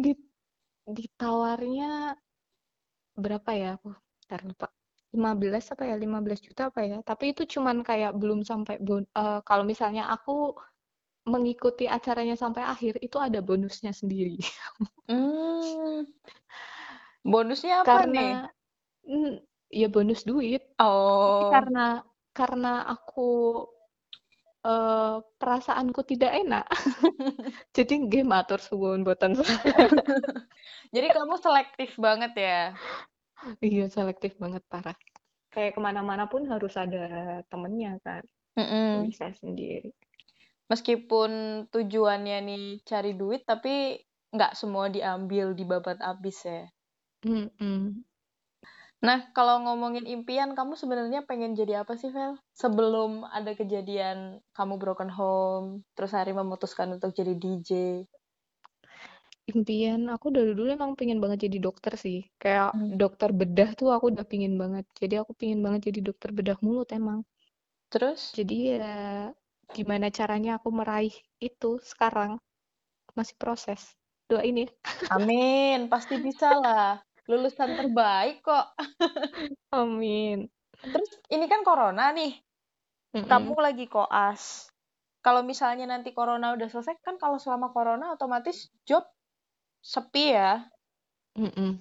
di 0.02 0.12
ditawarnya 0.96 1.90
berapa 3.24 3.50
ya 3.60 3.68
aku 3.76 3.88
ntar 4.24 4.40
lupa 4.48 4.66
15 5.14 5.64
apa 5.72 5.82
ya 5.88 5.96
15 5.96 6.40
juta 6.44 6.68
apa 6.68 6.80
ya 6.84 6.98
tapi 7.00 7.32
itu 7.32 7.42
cuman 7.58 7.80
kayak 7.88 8.12
belum 8.20 8.44
sampai 8.44 8.76
bon 8.82 9.02
eh, 9.04 9.40
kalau 9.48 9.64
misalnya 9.64 10.08
aku 10.12 10.52
mengikuti 11.28 11.84
acaranya 11.84 12.36
sampai 12.40 12.64
akhir 12.64 13.00
itu 13.04 13.16
ada 13.20 13.40
bonusnya 13.44 13.92
sendiri 13.92 14.40
Hmm. 15.08 16.04
Bonusnya 17.24 17.84
apa 17.84 18.04
nih? 18.04 18.32
karena 18.32 18.48
mm, 19.08 19.32
ya 19.72 19.88
bonus 19.88 20.20
duit 20.28 20.62
Tapi 20.76 20.82
Oh. 20.84 21.50
karena 21.52 22.04
karena 22.36 22.72
aku 22.88 23.28
eh, 24.66 25.16
perasaanku 25.40 26.00
tidak 26.10 26.32
enak 26.44 26.64
jadi 27.76 27.94
game 28.10 28.32
atur 28.34 28.60
suwun 28.62 29.02
boten 29.06 29.32
Jadi 30.94 31.06
kamu 31.12 31.34
selektif 31.40 31.90
banget 32.00 32.32
ya? 32.36 32.72
iya 33.64 33.86
selektif 33.88 34.36
banget 34.42 34.62
parah 34.66 34.96
kayak 35.54 35.74
ke 35.76 35.80
mana-mana 35.80 36.28
pun 36.28 36.44
harus 36.46 36.74
ada 36.76 37.40
temennya 37.48 37.96
kan 38.04 38.22
Mm-mm. 38.58 39.06
bisa 39.08 39.30
sendiri 39.38 39.94
Meskipun 40.68 41.64
tujuannya 41.72 42.44
nih 42.44 42.64
cari 42.84 43.16
duit, 43.16 43.48
tapi 43.48 43.96
nggak 44.36 44.52
semua 44.52 44.92
diambil 44.92 45.56
dibabat 45.56 45.96
habis 46.04 46.44
ya. 46.44 46.68
Mm-mm. 47.24 48.04
Nah, 49.00 49.32
kalau 49.32 49.64
ngomongin 49.64 50.04
impian, 50.04 50.52
kamu 50.52 50.76
sebenarnya 50.76 51.24
pengen 51.24 51.56
jadi 51.56 51.86
apa 51.86 51.96
sih, 51.96 52.12
Vel? 52.12 52.36
Sebelum 52.52 53.24
ada 53.24 53.56
kejadian 53.56 54.44
kamu 54.52 54.76
broken 54.76 55.08
home, 55.08 55.88
terus 55.96 56.12
hari 56.12 56.36
memutuskan 56.36 57.00
untuk 57.00 57.16
jadi 57.16 57.32
DJ. 57.32 58.04
Impian 59.52 60.00
aku 60.14 60.26
dari 60.36 60.50
dulu 60.58 60.68
emang 60.78 60.92
pengen 60.98 61.18
banget 61.22 61.38
jadi 61.46 61.58
dokter 61.66 61.92
sih 62.04 62.18
kayak 62.42 62.70
Hmm. 62.72 62.98
dokter 63.00 63.30
bedah 63.40 63.70
tuh 63.78 63.88
aku 63.96 64.04
udah 64.12 64.26
pingin 64.32 64.54
banget 64.62 64.84
jadi 65.00 65.14
aku 65.22 65.32
pingin 65.40 65.60
banget 65.64 65.80
jadi 65.88 66.00
dokter 66.08 66.30
bedah 66.38 66.58
mulut 66.64 66.88
emang 66.98 67.18
Terus, 67.92 68.22
jadi 68.36 68.56
ya 68.80 68.94
gimana 69.76 70.06
caranya 70.18 70.50
aku 70.58 70.68
meraih 70.78 71.14
itu 71.48 71.70
sekarang 71.90 72.30
masih 73.18 73.36
proses 73.42 73.80
doain 74.30 74.56
ya 74.64 74.68
amin, 75.14 75.78
pasti 75.92 76.14
bisa 76.26 76.48
lah. 76.62 77.00
Lulusan 77.28 77.70
terbaik 77.78 78.34
kok. 78.46 78.64
amin 79.72 80.48
Terus, 80.92 81.10
ini 81.34 81.46
kan 81.52 81.60
corona 81.68 82.04
nih. 82.18 82.32
Kamu 83.30 83.54
Mm-mm. 83.54 83.56
lagi 83.66 83.86
koas. 83.94 84.42
Kalau 85.24 85.42
misalnya 85.50 85.86
nanti 85.92 86.10
corona 86.18 86.46
udah 86.56 86.68
selesai, 86.72 86.96
kan 87.06 87.16
kalau 87.22 87.38
selama 87.44 87.68
corona 87.76 88.06
otomatis 88.16 88.58
job 88.88 89.04
sepi 89.82 90.34
ya. 90.34 90.66
Mm-mm. 91.38 91.78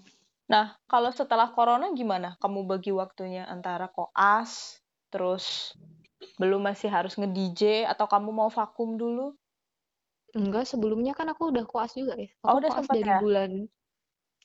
Nah, 0.48 0.80
kalau 0.88 1.12
setelah 1.12 1.52
corona 1.52 1.92
gimana? 1.92 2.40
Kamu 2.40 2.64
bagi 2.70 2.96
waktunya 2.96 3.44
antara 3.50 3.92
koas, 3.92 4.80
terus 5.12 5.76
belum 6.40 6.64
masih 6.64 6.88
harus 6.88 7.18
nge-DJ, 7.20 7.84
atau 7.90 8.06
kamu 8.08 8.30
mau 8.32 8.50
vakum 8.54 8.96
dulu? 8.96 9.36
enggak 10.38 10.70
sebelumnya 10.70 11.18
kan 11.18 11.28
aku 11.34 11.50
udah 11.50 11.66
koas 11.66 11.98
juga 11.98 12.14
ya 12.14 12.30
Oh, 12.46 12.54
aku 12.54 12.58
udah 12.62 12.72
koas 12.78 12.88
dari 12.94 13.10
ya? 13.10 13.18
bulan 13.18 13.52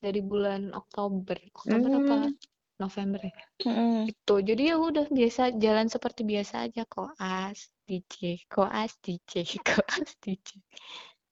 dari 0.01 0.21
bulan 0.25 0.63
Oktober 0.73 1.37
Oktober 1.53 1.91
apa 1.93 2.15
Hmm. 2.23 2.33
November 2.81 3.21
ya 3.23 3.37
Mm-mm. 3.63 4.11
Itu, 4.11 4.35
jadi 4.43 4.75
ya 4.75 4.77
udah 4.81 5.07
biasa 5.07 5.55
jalan 5.63 5.87
seperti 5.87 6.27
biasa 6.27 6.67
aja 6.67 6.83
koas 6.89 7.71
DJ, 7.87 8.43
koas 8.51 8.99
DJ, 8.99 9.47
koas 9.69 10.11
DJ. 10.19 10.49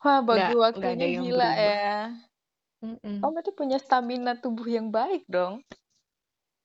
Wah, 0.02 0.20
bagi 0.28 0.52
Nggak 0.52 0.52
nggak 0.76 0.92
waktunya 0.92 0.96
ada 0.96 1.06
yang 1.14 1.24
gila 1.24 1.44
berubah. 1.44 1.54
ya. 1.66 1.90
Mm-mm. 2.84 3.16
Kamu 3.20 3.32
berarti 3.36 3.52
punya 3.60 3.76
stamina 3.84 4.32
tubuh 4.42 4.68
yang 4.76 4.88
baik 4.96 5.22
dong. 5.28 5.54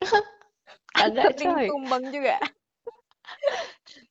Kagak 0.98 1.32
Sering 1.36 1.41
coy. 1.41 1.67
tumbang 1.67 2.04
juga. 2.15 2.36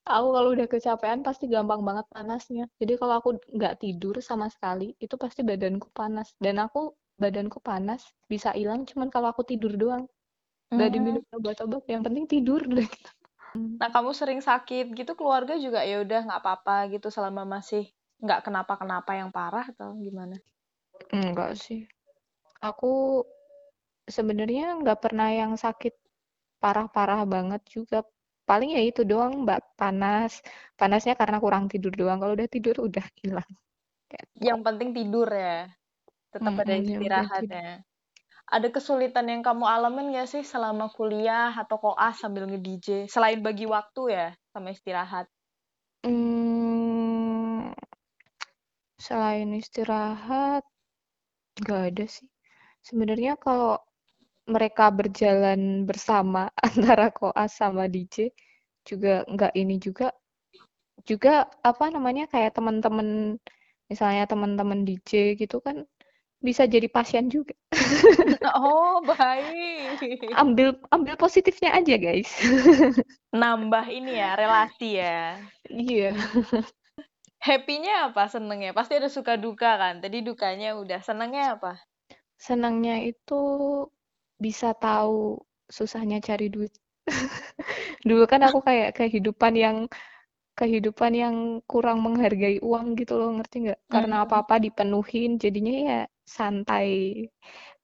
Aku 0.05 0.29
kalau 0.37 0.49
udah 0.55 0.69
kecapean 0.69 1.21
pasti 1.27 1.45
gampang 1.49 1.81
banget 1.89 2.07
panasnya. 2.15 2.65
Jadi 2.81 2.93
kalau 3.01 3.15
aku 3.21 3.31
nggak 3.57 3.75
tidur 3.83 4.15
sama 4.21 4.47
sekali, 4.53 4.93
itu 5.05 5.15
pasti 5.23 5.41
badanku 5.49 5.89
panas. 5.97 6.29
Dan 6.45 6.57
aku 6.65 6.93
badanku 7.23 7.59
panas 7.65 8.03
bisa 8.33 8.51
hilang 8.59 8.85
cuman 8.89 9.09
kalau 9.15 9.29
aku 9.33 9.43
tidur 9.51 9.73
doang. 9.83 10.05
Nggak 10.75 10.91
Hmm. 10.91 10.95
diminum 10.95 11.25
obat-obat, 11.37 11.83
yang 11.93 12.03
penting 12.07 12.25
tidur 12.29 12.61
deh. 12.65 12.89
Nah, 13.81 13.89
kamu 13.95 14.11
sering 14.21 14.41
sakit 14.49 14.85
gitu, 14.99 15.13
keluarga 15.19 15.55
juga 15.65 15.81
ya 15.91 15.97
udah 16.05 16.21
nggak 16.27 16.41
apa-apa 16.43 16.77
gitu 16.95 17.09
selama 17.11 17.43
masih 17.55 17.83
nggak 18.25 18.41
kenapa-kenapa 18.49 19.13
yang 19.13 19.29
parah 19.29 19.69
atau 19.69 19.93
gimana? 20.01 20.41
Enggak 21.13 21.61
sih. 21.61 21.85
Aku 22.65 23.21
sebenarnya 24.09 24.81
nggak 24.81 25.01
pernah 25.05 25.29
yang 25.29 25.53
sakit 25.61 25.93
parah-parah 26.57 27.29
banget 27.29 27.61
juga. 27.69 28.01
Paling 28.45 28.77
ya 28.77 28.83
itu 28.85 29.05
doang, 29.05 29.45
Mbak, 29.45 29.77
panas. 29.77 30.41
Panasnya 30.77 31.17
karena 31.17 31.41
kurang 31.41 31.69
tidur 31.69 31.93
doang. 31.93 32.21
Kalau 32.21 32.37
udah 32.37 32.49
tidur 32.49 32.77
udah 32.81 33.05
hilang. 33.21 33.51
Kayak 34.09 34.27
Yang 34.37 34.61
penting 34.65 34.91
tidur 34.93 35.29
ya. 35.29 35.69
Tetap 36.33 36.53
ada 36.53 36.53
yang 36.53 36.61
penting 36.61 36.81
tidur. 36.85 37.01
istirahatnya. 37.01 37.69
Ada 38.45 38.69
kesulitan 38.69 39.27
yang 39.33 39.41
kamu 39.41 39.65
alamin 39.65 40.13
nggak 40.13 40.29
sih 40.29 40.45
selama 40.45 40.93
kuliah 40.93 41.57
atau 41.57 41.81
koas 41.81 42.21
sambil 42.21 42.45
nge-DJ? 42.45 43.09
Selain 43.09 43.41
bagi 43.41 43.65
waktu 43.65 44.03
ya, 44.13 44.29
sama 44.53 44.69
istirahat. 44.77 45.25
Hmm, 46.05 46.64
Selain 49.05 49.53
istirahat, 49.53 50.65
nggak 51.61 51.83
ada 51.93 52.05
sih. 52.09 52.29
Sebenarnya 52.81 53.37
kalau 53.37 53.77
mereka 54.49 54.89
berjalan 54.89 55.85
bersama 55.89 56.49
antara 56.67 57.13
koas 57.13 57.53
sama 57.61 57.85
DJ 57.85 58.33
juga 58.89 59.25
nggak 59.29 59.53
ini 59.57 59.77
juga 59.81 60.13
juga 61.05 61.49
apa 61.61 61.93
namanya 61.93 62.25
kayak 62.33 62.57
teman-teman 62.57 63.37
misalnya 63.89 64.25
teman-teman 64.25 64.89
DJ 64.89 65.37
gitu 65.37 65.61
kan 65.61 65.85
bisa 66.45 66.69
jadi 66.69 66.89
pasien 66.93 67.33
juga. 67.33 67.57
Oh, 68.55 69.01
baik. 69.01 69.97
Ambil 70.37 70.77
ambil 70.93 71.17
positifnya 71.17 71.73
aja, 71.73 71.97
guys. 71.97 72.29
Nambah 73.41 73.89
ini 73.89 74.21
ya, 74.21 74.37
relasi 74.37 75.01
ya. 75.01 75.41
Iya. 75.73 76.13
Happy-nya 77.47 77.95
apa? 78.11 78.23
Senengnya? 78.35 78.71
Pasti 78.79 78.93
ada 78.99 79.07
suka 79.17 79.35
duka 79.45 79.71
kan? 79.83 79.95
Tadi 80.03 80.19
dukanya 80.29 80.69
udah. 80.83 81.01
Senengnya 81.09 81.45
apa? 81.55 81.73
Senangnya 82.39 82.97
itu 83.11 83.35
bisa 84.45 84.75
tahu 84.77 85.41
susahnya 85.77 86.19
cari 86.23 86.47
duit. 86.53 86.73
Dulu 88.09 88.25
kan 88.31 88.41
aku 88.49 88.59
kayak 88.65 88.97
kehidupan 88.99 89.55
yang 89.57 89.77
kehidupan 90.59 91.13
yang 91.17 91.37
kurang 91.71 91.99
menghargai 92.07 92.59
uang 92.63 92.95
gitu 93.01 93.15
loh, 93.21 93.31
ngerti 93.39 93.57
nggak? 93.71 93.81
Karena 93.93 94.15
Hmm. 94.15 94.25
apa-apa 94.27 94.57
dipenuhin, 94.63 95.39
jadinya 95.43 95.75
ya 95.91 96.01
santai. 96.27 96.91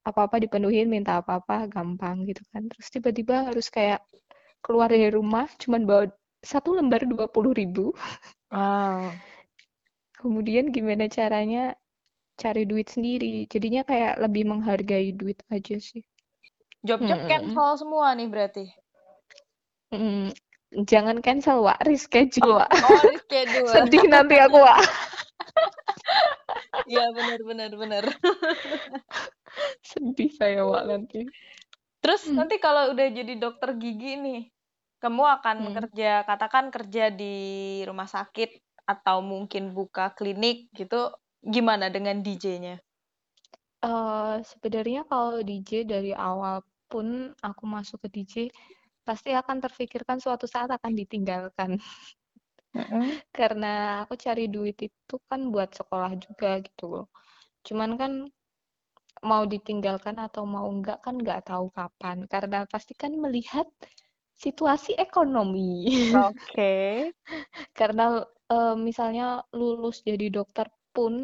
Apa-apa 0.09 0.37
dipenuhin, 0.43 0.89
minta 0.91 1.21
apa-apa 1.21 1.69
gampang 1.73 2.25
gitu 2.29 2.43
kan. 2.53 2.67
Terus 2.73 2.89
tiba-tiba 2.95 3.35
harus 3.49 3.69
kayak 3.73 4.01
keluar 4.65 4.89
dari 4.93 5.09
rumah 5.13 5.47
cuman 5.63 5.83
bawa 5.89 6.05
satu 6.45 6.77
lembar 6.79 7.05
dua 7.09 7.27
puluh 7.31 7.53
ribu. 7.57 7.93
Wow. 8.53 9.23
Kemudian 10.21 10.67
gimana 10.77 11.05
caranya 11.17 11.63
cari 12.43 12.63
duit 12.71 12.89
sendiri. 12.95 13.49
Jadinya 13.53 13.83
kayak 13.91 14.15
lebih 14.25 14.45
menghargai 14.51 15.09
duit 15.21 15.39
aja 15.55 15.77
sih. 15.89 16.03
Job-job 16.89 17.21
Mm-mm. 17.21 17.29
cancel 17.31 17.71
semua 17.81 18.07
nih 18.19 18.29
berarti. 18.33 18.65
Mm, 19.93 20.31
Jangan 20.87 21.19
cancel, 21.19 21.67
Wak. 21.67 21.83
Reschedule. 21.83 22.63
Oh, 22.83 23.03
reschedule. 23.09 23.89
Sedih 23.91 24.05
nanti 24.07 24.39
aku, 24.39 24.59
Wak. 24.63 24.79
Iya, 26.91 27.03
benar 27.17 27.41
benar 27.49 27.71
benar. 27.81 28.05
Sedih 29.91 30.31
saya, 30.39 30.61
Wak, 30.71 30.83
nanti. 30.91 31.19
Terus 32.03 32.23
Hmm. 32.25 32.39
nanti 32.39 32.57
kalau 32.65 32.83
udah 32.93 33.07
jadi 33.19 33.33
dokter 33.45 33.71
gigi 33.83 34.17
nih, 34.25 34.41
kamu 35.03 35.23
akan 35.37 35.59
Hmm. 35.59 35.75
kerja, 35.77 36.25
katakan 36.29 36.67
kerja 36.75 37.03
di 37.21 37.35
rumah 37.89 38.09
sakit 38.09 38.49
atau 38.85 39.21
mungkin 39.25 39.73
buka 39.73 40.13
klinik 40.15 40.71
gitu, 40.77 41.13
gimana 41.41 41.89
dengan 41.89 42.21
DJ-nya? 42.21 42.81
Eh, 43.81 44.37
sebenarnya 44.45 45.09
kalau 45.09 45.41
DJ 45.41 45.89
dari 45.89 46.13
awal 46.13 46.61
pun 46.85 47.33
aku 47.41 47.65
masuk 47.65 48.05
ke 48.05 48.09
DJ, 48.13 48.35
pasti 49.09 49.33
akan 49.33 49.57
terfikirkan 49.65 50.21
suatu 50.21 50.45
saat 50.45 50.69
akan 50.69 50.93
ditinggalkan. 50.93 51.81
Karena 53.39 54.05
aku 54.05 54.21
cari 54.21 54.53
duit 54.53 54.77
itu 54.85 55.17
kan 55.25 55.49
buat 55.49 55.73
sekolah 55.73 56.13
juga 56.21 56.61
gitu 56.61 56.85
loh. 56.93 57.07
Cuman 57.65 57.97
kan 57.97 58.13
mau 59.25 59.49
ditinggalkan 59.49 60.17
atau 60.21 60.45
mau 60.45 60.69
enggak 60.69 61.01
kan 61.01 61.17
nggak 61.17 61.49
tahu 61.49 61.73
kapan. 61.73 62.29
Karena 62.29 62.69
pasti 62.69 62.93
kan 62.93 63.17
melihat 63.17 63.65
situasi 64.37 64.93
ekonomi. 65.01 65.89
Oke. 66.13 67.09
Karena 67.79 68.21
eh, 68.55 68.75
misalnya 68.89 69.25
lulus 69.61 69.97
jadi 70.09 70.27
dokter 70.37 70.67
pun 70.95 71.15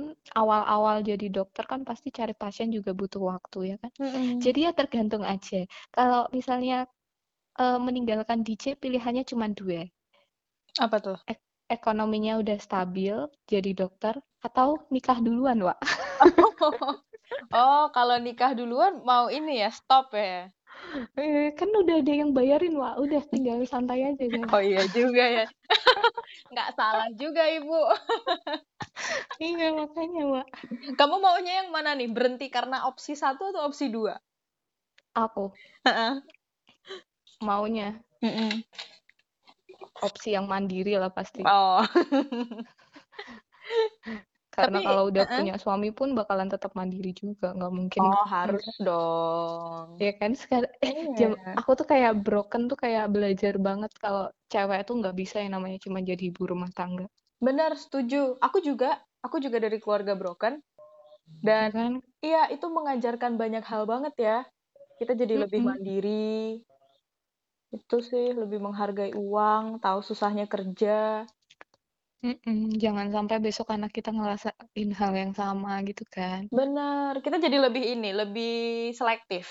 awal-awal 0.40 0.96
jadi 1.10 1.26
dokter 1.38 1.64
kan 1.72 1.80
pasti 1.88 2.08
cari 2.18 2.34
pasien 2.42 2.68
juga 2.76 2.90
butuh 3.00 3.22
waktu 3.32 3.58
ya 3.70 3.76
kan. 3.82 3.92
Mm-mm. 4.00 4.44
Jadi 4.44 4.58
ya 4.66 4.72
tergantung 4.78 5.24
aja. 5.34 5.60
Kalau 5.96 6.22
misalnya 6.36 6.76
eh, 7.62 7.78
meninggalkan 7.86 8.40
DJ 8.46 8.64
pilihannya 8.82 9.24
cuma 9.30 9.46
dua. 9.58 9.82
Apa 10.84 10.96
tuh? 11.04 11.18
Ek- 11.32 11.46
ekonominya 11.76 12.32
udah 12.42 12.58
stabil 12.66 13.14
jadi 13.52 13.70
dokter 13.80 14.14
atau 14.46 14.68
nikah 14.94 15.18
duluan, 15.22 15.58
Wak. 15.66 15.78
Oh, 17.54 17.82
kalau 17.96 18.16
nikah 18.26 18.52
duluan 18.58 18.94
mau 19.08 19.26
ini 19.38 19.52
ya, 19.62 19.70
stop 19.78 20.06
ya. 20.14 20.50
Eh, 21.16 21.52
kan 21.56 21.68
udah 21.72 22.00
ada 22.00 22.12
yang 22.12 22.30
bayarin, 22.32 22.76
Wak. 22.76 22.94
Udah 23.00 23.22
tinggal 23.28 23.60
santai 23.68 24.04
aja 24.04 24.24
kan. 24.24 24.46
Oh 24.52 24.62
iya 24.62 24.84
juga 24.90 25.24
ya. 25.24 25.46
Nggak 26.52 26.70
salah 26.76 27.08
juga, 27.16 27.42
Ibu. 27.48 27.80
Iya, 29.36 29.76
makanya, 29.76 30.24
Wak. 30.32 30.46
Kamu 30.96 31.20
maunya 31.20 31.60
yang 31.60 31.68
mana 31.68 31.92
nih? 31.92 32.08
Berhenti 32.08 32.48
karena 32.48 32.88
opsi 32.88 33.12
satu 33.12 33.52
atau 33.52 33.68
opsi 33.68 33.92
dua? 33.92 34.16
Aku 35.12 35.52
maunya 37.44 38.00
Mm-mm. 38.24 38.64
opsi 40.00 40.32
yang 40.32 40.48
mandiri 40.48 40.96
lah 40.96 41.12
pasti. 41.12 41.44
Oh. 41.44 41.84
Karena 44.56 44.78
Tapi, 44.78 44.80
kalau 44.86 45.02
udah 45.10 45.24
uh-uh. 45.24 45.30
punya 45.34 45.52
suami 45.62 45.88
pun 45.98 46.08
bakalan 46.18 46.48
tetap 46.52 46.72
mandiri 46.78 47.10
juga, 47.22 47.46
nggak 47.56 47.72
mungkin. 47.78 48.04
Oh, 48.04 48.24
harus 48.32 48.66
dong. 48.86 49.90
Ya 50.04 50.12
kan 50.20 50.32
sekarang 50.42 50.72
eh, 50.86 50.96
jam, 51.18 51.32
Iya. 51.38 51.58
aku 51.58 51.70
tuh 51.78 51.86
kayak 51.92 52.12
broken 52.24 52.62
tuh 52.70 52.78
kayak 52.84 53.04
belajar 53.14 53.54
banget 53.66 53.92
kalau 54.02 54.24
cewek 54.52 54.80
tuh 54.88 54.94
nggak 55.00 55.16
bisa 55.20 55.36
yang 55.42 55.52
namanya 55.56 55.78
cuma 55.84 55.98
jadi 56.10 56.22
ibu 56.30 56.42
rumah 56.52 56.70
tangga. 56.78 57.04
Benar, 57.46 57.70
setuju. 57.82 58.16
Aku 58.46 58.58
juga, 58.68 58.86
aku 59.24 59.36
juga 59.44 59.58
dari 59.64 59.76
keluarga 59.82 60.12
broken. 60.20 60.54
Ya 61.42 61.50
Dan 61.50 61.72
kan? 61.72 62.02
iya, 62.26 62.38
itu 62.54 62.66
mengajarkan 62.76 63.32
banyak 63.42 63.64
hal 63.70 63.82
banget 63.92 64.14
ya. 64.26 64.36
Kita 65.00 65.12
jadi 65.22 65.34
lebih 65.44 65.60
Mm-mm. 65.60 65.68
mandiri. 65.68 66.10
Itu 67.76 67.96
sih, 68.10 68.24
lebih 68.40 68.58
menghargai 68.66 69.12
uang, 69.24 69.64
tahu 69.84 69.98
susahnya 70.08 70.44
kerja. 70.52 70.90
Mm-mm, 72.26 72.74
Jangan 72.82 73.08
sampai 73.14 73.36
besok 73.44 73.68
anak 73.76 73.90
kita 73.96 74.10
ngerasain 74.10 74.90
hal 74.98 75.12
yang 75.22 75.32
sama 75.40 75.72
gitu 75.88 76.02
kan. 76.16 76.42
Benar, 76.58 77.12
kita 77.24 77.36
jadi 77.38 77.58
lebih 77.66 77.84
ini, 77.94 78.10
lebih 78.10 78.54
selektif. 78.98 79.46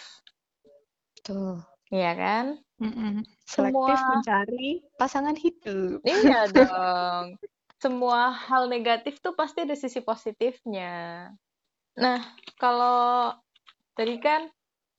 Tuh. 1.25 1.57
Iya 1.93 2.11
kan? 2.21 2.45
Mm-mm. 2.83 3.23
Selektif 3.47 3.97
Semua, 4.03 4.03
mencari 4.11 4.83
pasangan 4.99 5.35
hidup. 5.39 5.99
iya 6.03 6.35
dong. 6.55 7.25
Semua 7.83 8.33
hal 8.33 8.63
negatif 8.73 9.13
tuh 9.23 9.33
pasti 9.39 9.63
ada 9.63 9.75
sisi 9.77 9.99
positifnya. 10.01 10.91
Nah, 11.95 12.19
kalau 12.59 13.31
tadi 13.95 14.15
kan 14.19 14.47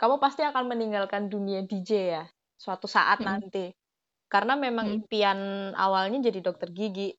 kamu 0.00 0.16
pasti 0.20 0.42
akan 0.44 0.64
meninggalkan 0.68 1.28
dunia 1.32 1.60
DJ 1.64 1.90
ya, 2.16 2.24
suatu 2.56 2.86
saat 2.88 3.18
nanti. 3.24 3.72
Karena 4.32 4.54
memang 4.58 4.86
Mm. 4.86 4.96
impian 5.02 5.38
awalnya 5.76 6.18
jadi 6.28 6.40
dokter 6.44 6.68
gigi. 6.72 7.12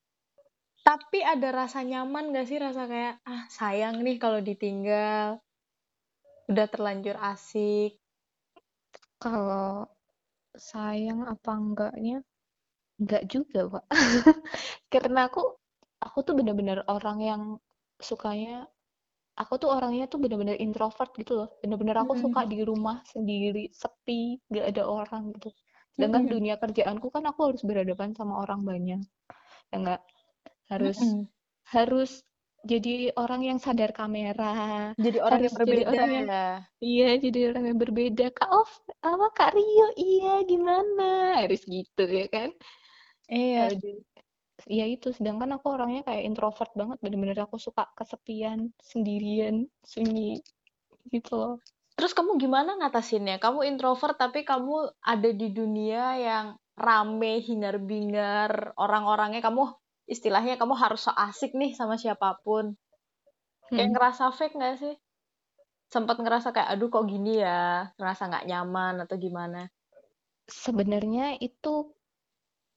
Tapi 0.88 1.18
ada 1.32 1.48
rasa 1.60 1.78
nyaman 1.90 2.24
gak 2.34 2.46
sih? 2.50 2.58
Rasa 2.66 2.82
kayak, 2.92 3.14
ah 3.32 3.42
sayang 3.58 3.96
nih 4.04 4.16
kalau 4.22 4.40
ditinggal. 4.48 5.28
Udah 6.50 6.66
terlanjur 6.72 7.16
asik. 7.30 7.92
Kalau 9.22 9.86
sayang 10.70 11.20
apa 11.34 11.52
enggaknya? 11.62 12.16
Enggak 13.00 13.22
juga, 13.32 13.60
Pak. 13.74 13.84
Karena 14.92 15.20
aku 15.28 15.42
aku 16.06 16.18
tuh 16.26 16.34
bener-bener 16.38 16.78
orang 16.94 17.18
yang 17.30 17.42
sukanya 18.08 18.66
aku 19.42 19.54
tuh 19.62 19.70
orangnya 19.76 20.04
tuh 20.12 20.18
bener-bener 20.22 20.56
introvert 20.66 21.10
gitu 21.20 21.32
loh. 21.40 21.48
Bener-bener 21.62 21.96
aku 22.04 22.14
suka 22.18 22.40
Mm-mm. 22.40 22.52
di 22.52 22.58
rumah 22.70 23.02
sendiri, 23.14 23.70
sepi, 23.82 24.38
gak 24.54 24.66
ada 24.76 24.82
orang 24.88 25.24
gitu. 25.36 25.50
Sedangkan 25.96 26.24
Mm-mm. 26.24 26.34
dunia 26.34 26.56
kerjaanku 26.62 27.08
kan 27.14 27.24
aku 27.30 27.40
harus 27.52 27.62
berhadapan 27.68 28.10
sama 28.18 28.34
orang 28.44 28.62
banyak. 28.66 29.00
Ya 29.72 29.76
enggak 29.80 30.00
harus 30.70 30.98
Mm-mm. 31.00 31.28
harus 31.74 32.10
jadi 32.70 33.14
orang 33.22 33.42
yang 33.48 33.58
sadar 33.62 33.90
kamera, 33.94 34.44
Jadi 35.04 35.18
orang 35.22 35.40
harus 35.40 35.46
yang 35.46 35.56
jadi 35.68 35.82
berbeda 35.84 35.90
orang 35.90 36.10
yang 36.16 36.26
ya. 36.28 36.46
iya, 36.82 37.08
jadi 37.24 37.38
orang 37.54 37.64
yang 37.70 37.78
berbeda. 37.84 38.24
Kak 38.34 38.50
Of, 38.50 38.70
apa 39.00 39.26
Kak 39.38 39.50
Rio? 39.56 39.86
Iya, 39.94 40.30
gimana? 40.50 41.04
Harus 41.40 41.60
gitu 41.74 42.02
ya 42.18 42.26
kan? 42.34 42.50
Iya. 43.30 43.58
Harus 43.70 43.82
ya 44.66 44.84
itu 44.90 45.08
sedangkan 45.14 45.50
aku 45.56 45.66
orangnya 45.70 46.02
kayak 46.02 46.26
introvert 46.28 46.72
banget 46.74 46.98
bener-bener 46.98 47.38
aku 47.46 47.56
suka 47.62 47.86
kesepian 47.94 48.74
sendirian 48.82 49.70
sunyi 49.86 50.42
gitu 51.14 51.32
loh 51.38 51.54
Terus 51.98 52.14
kamu 52.14 52.38
gimana 52.38 52.78
ngatasinnya? 52.78 53.42
Kamu 53.42 53.66
introvert 53.66 54.14
tapi 54.14 54.46
kamu 54.46 54.86
ada 55.02 55.30
di 55.34 55.50
dunia 55.50 56.14
yang 56.14 56.46
rame, 56.78 57.42
hingar-bingar, 57.42 58.70
orang-orangnya 58.78 59.42
kamu 59.42 59.74
istilahnya 60.14 60.54
kamu 60.60 60.74
harus 60.82 61.00
so 61.06 61.12
asik 61.26 61.50
nih 61.60 61.70
sama 61.78 61.94
siapa 62.02 62.28
pun. 62.44 62.64
Kayak 63.74 63.88
Mm. 63.88 63.92
ngerasa 63.94 64.24
fake 64.38 64.54
nggak 64.58 64.76
sih? 64.82 64.94
Sempat 65.94 66.16
ngerasa 66.22 66.48
kayak, 66.54 66.70
aduh 66.74 66.88
kok 66.94 67.04
gini 67.12 67.32
ya? 67.46 67.60
Ngerasa 67.98 68.22
nggak 68.30 68.46
nyaman 68.50 68.94
atau 69.04 69.16
gimana? 69.24 69.60
sebenarnya 70.62 71.36
itu 71.40 71.74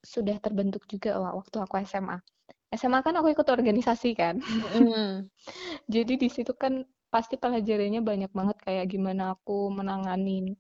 sudah 0.02 0.38
terbentuk 0.42 0.84
juga 0.90 1.18
Wak, 1.22 1.34
waktu 1.46 1.58
aku 1.62 1.76
SMA 1.86 2.18
SMA 2.74 3.00
kan 3.06 3.14
aku 3.20 3.28
ikut 3.36 3.48
organisasi 3.58 4.10
kan. 4.18 4.36
Mm. 4.74 5.30
Jadi 5.94 6.14
di 6.24 6.30
situ 6.32 6.54
kan 6.56 6.74
pasti 7.14 7.36
pelajarannya 7.36 8.02
banyak 8.02 8.32
banget 8.32 8.58
kayak 8.66 8.86
gimana 8.94 9.36
aku 9.36 9.70
menanganin 9.78 10.56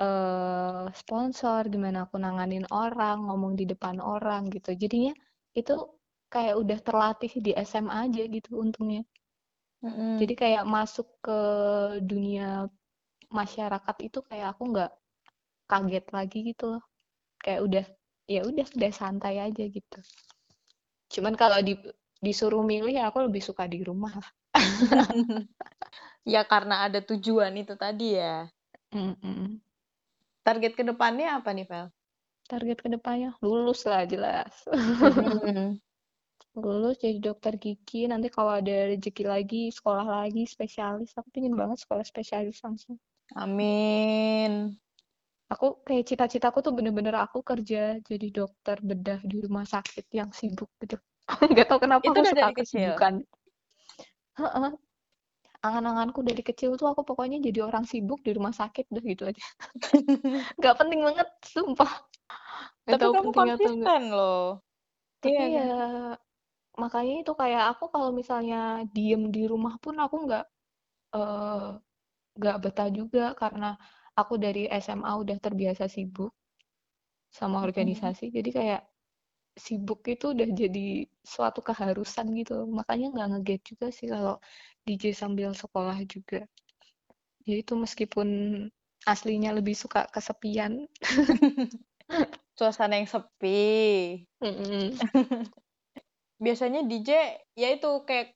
eh 0.00 0.86
sponsor, 1.00 1.60
gimana 1.74 1.98
aku 2.06 2.16
nanganin 2.24 2.64
orang, 2.70 3.16
ngomong 3.28 3.52
di 3.60 3.64
depan 3.72 3.96
orang 4.14 4.42
gitu. 4.54 4.70
Jadinya 4.82 5.12
itu 5.60 5.74
kayak 6.28 6.54
udah 6.60 6.78
terlatih 6.84 7.32
di 7.40 7.52
SMA 7.56 8.06
aja 8.06 8.22
gitu 8.28 8.50
untungnya. 8.60 9.02
Mm-mm. 9.84 10.18
Jadi 10.20 10.34
kayak 10.34 10.64
masuk 10.66 11.06
ke 11.22 11.40
dunia 12.02 12.66
masyarakat 13.30 13.96
itu 14.02 14.18
kayak 14.26 14.56
aku 14.56 14.62
nggak 14.74 14.92
kaget 15.70 16.06
lagi 16.10 16.38
gitu 16.52 16.64
loh. 16.76 16.82
Kayak 17.38 17.60
udah 17.66 17.84
ya 18.28 18.40
udah 18.44 18.66
udah 18.76 18.92
santai 18.92 19.40
aja 19.40 19.64
gitu. 19.64 19.98
Cuman 21.08 21.34
kalau 21.38 21.58
di, 21.64 21.74
disuruh 22.20 22.60
milih 22.60 22.92
ya 22.92 23.08
aku 23.08 23.24
lebih 23.24 23.40
suka 23.40 23.64
di 23.64 23.80
rumah 23.80 24.12
lah. 24.12 24.30
ya 26.34 26.44
karena 26.44 26.84
ada 26.84 27.00
tujuan 27.00 27.56
itu 27.56 27.74
tadi 27.78 28.18
ya. 28.20 28.44
Mm-mm. 28.92 29.60
Target 30.44 30.72
ke 30.76 30.82
depannya 30.84 31.40
apa 31.40 31.50
nih, 31.56 31.66
Vel? 31.68 31.86
Target 32.48 32.78
ke 32.80 32.88
depannya 32.88 33.36
lulus 33.44 33.84
lah 33.84 34.08
jelas. 34.08 34.64
Lulus 36.58 36.98
jadi 36.98 37.22
dokter 37.22 37.54
gigi 37.54 38.10
nanti 38.10 38.32
kalau 38.32 38.58
ada 38.58 38.90
rezeki 38.90 39.24
lagi 39.28 39.62
sekolah 39.70 40.02
lagi 40.02 40.42
spesialis. 40.48 41.14
Aku 41.14 41.28
pingin 41.30 41.54
banget 41.54 41.84
sekolah 41.84 42.02
spesialis 42.02 42.58
langsung. 42.64 42.98
Amin. 43.36 44.74
aku 45.48 45.80
kayak 45.80 46.04
cita-citaku 46.04 46.60
tuh 46.60 46.76
bener-bener 46.76 47.16
aku 47.16 47.40
kerja 47.40 47.96
jadi 48.04 48.28
dokter 48.28 48.76
bedah 48.84 49.20
di 49.24 49.40
rumah 49.44 49.64
sakit 49.64 50.04
yang 50.12 50.28
sibuk 50.28 50.68
gitu. 50.80 51.00
Nggak 51.52 51.66
tahu 51.72 51.88
kenapa 51.88 52.04
Itu 52.04 52.20
aku 52.20 52.24
suka 52.28 52.48
kesibukan. 52.52 53.14
Heeh. 54.38 54.72
angan-anganku 55.58 56.22
dari 56.22 56.38
kecil 56.38 56.78
tuh 56.78 56.86
aku 56.86 57.02
pokoknya 57.02 57.42
jadi 57.42 57.66
orang 57.66 57.82
sibuk 57.82 58.22
di 58.22 58.30
rumah 58.30 58.54
sakit 58.54 58.94
udah 58.94 59.02
gitu 59.02 59.22
aja. 59.26 59.42
Nggak 60.62 60.74
penting 60.78 61.00
banget 61.02 61.28
sumpah 61.42 61.90
Tapi 62.90 63.06
tahu 63.12 63.12
kamu 63.14 63.30
konsisten 63.38 64.02
loh. 64.18 64.60
tapi 65.22 65.42
Iya 65.42 65.44
kan? 65.54 65.68
ya 65.68 65.68
makanya 66.82 67.14
itu 67.22 67.32
kayak 67.40 67.62
aku 67.72 67.84
kalau 67.92 68.10
misalnya 68.20 68.58
diem 68.94 69.22
di 69.34 69.42
rumah 69.52 69.74
pun 69.82 69.94
aku 70.04 70.16
nggak 70.26 70.44
eh, 71.18 71.66
nggak 72.38 72.56
betah 72.64 72.88
juga 72.98 73.24
karena 73.42 73.68
aku 74.20 74.34
dari 74.44 74.62
SMA 74.84 75.12
udah 75.22 75.38
terbiasa 75.44 75.84
sibuk 75.94 76.32
sama 77.38 77.58
organisasi. 77.66 78.24
Jadi 78.36 78.50
kayak 78.58 78.80
sibuk 79.64 80.00
itu 80.14 80.26
udah 80.34 80.48
jadi 80.60 80.86
suatu 81.34 81.60
keharusan 81.68 82.26
gitu. 82.40 82.54
Makanya 82.78 83.06
nggak 83.14 83.28
ngeget 83.32 83.60
juga 83.70 83.86
sih 83.96 84.06
kalau 84.14 84.36
DJ 84.86 85.04
sambil 85.22 85.50
sekolah 85.62 85.98
juga. 86.14 86.40
Ya 87.48 87.54
itu 87.62 87.72
meskipun 87.84 88.28
aslinya 89.12 89.50
lebih 89.58 89.74
suka 89.82 90.00
kesepian 90.14 90.72
Suasana 92.58 92.98
yang 92.98 93.06
sepi. 93.06 94.18
Mm-mm. 94.42 94.98
Biasanya 96.44 96.82
DJ 96.82 97.10
ya 97.54 97.68
itu 97.70 98.02
kayak 98.02 98.34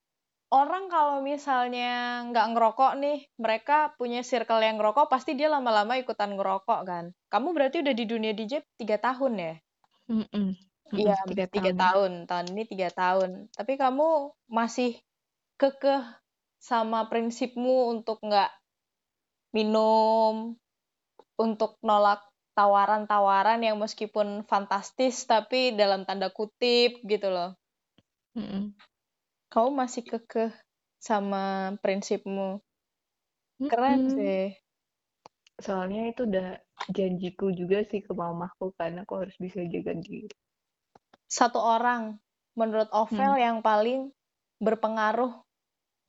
orang 0.54 0.86
kalau 0.86 1.26
misalnya 1.26 2.22
nggak 2.30 2.54
ngerokok 2.54 2.92
nih, 3.02 3.18
mereka 3.40 3.98
punya 3.98 4.22
circle 4.22 4.62
yang 4.62 4.78
ngerokok, 4.78 5.10
pasti 5.10 5.34
dia 5.34 5.50
lama-lama 5.50 5.98
ikutan 5.98 6.38
ngerokok 6.38 6.80
kan. 6.86 7.04
Kamu 7.34 7.50
berarti 7.50 7.82
udah 7.82 7.94
di 7.98 8.04
dunia 8.06 8.30
DJ 8.30 8.62
tiga 8.78 9.02
tahun 9.02 9.32
ya? 9.42 9.54
Mm-mm. 10.06 10.28
Mm-mm, 10.30 11.02
Iya, 11.02 11.16
tiga 11.26 11.46
tiga 11.50 11.72
tahun. 11.74 12.28
Tahun 12.28 12.46
ini 12.52 12.62
tiga 12.68 12.88
tahun. 12.92 13.50
Tapi 13.50 13.74
kamu 13.74 14.38
masih 14.46 15.00
kekeh 15.56 16.04
sama 16.62 17.10
prinsipmu 17.10 17.90
untuk 17.90 18.22
nggak 18.22 18.50
minum, 19.56 20.54
untuk 21.40 21.80
nolak 21.82 22.31
tawaran-tawaran 22.58 23.60
yang 23.66 23.76
meskipun 23.84 24.28
fantastis 24.50 25.14
tapi 25.32 25.60
dalam 25.80 26.00
tanda 26.08 26.28
kutip 26.38 26.90
gitu 27.12 27.28
loh. 27.36 27.50
Mm-mm. 28.36 28.74
Kamu 29.52 29.70
masih 29.80 30.02
kekeh 30.10 30.52
sama 31.06 31.44
prinsipmu. 31.82 32.48
Keren 33.70 34.00
Mm-mm. 34.00 34.14
sih. 34.14 34.42
soalnya 35.64 36.02
itu 36.12 36.22
udah 36.28 36.48
janjiku 36.96 37.46
juga 37.60 37.78
sih 37.90 38.00
ke 38.06 38.12
mamahku 38.20 38.66
kan 38.78 38.92
aku 39.02 39.12
harus 39.20 39.36
bisa 39.44 39.60
jaga 39.72 39.92
diri 40.04 40.28
Satu 41.36 41.58
orang 41.76 42.02
menurut 42.60 42.86
Ovel 43.02 43.32
Hmm. 43.32 43.42
yang 43.46 43.58
paling 43.68 44.00
berpengaruh 44.62 45.32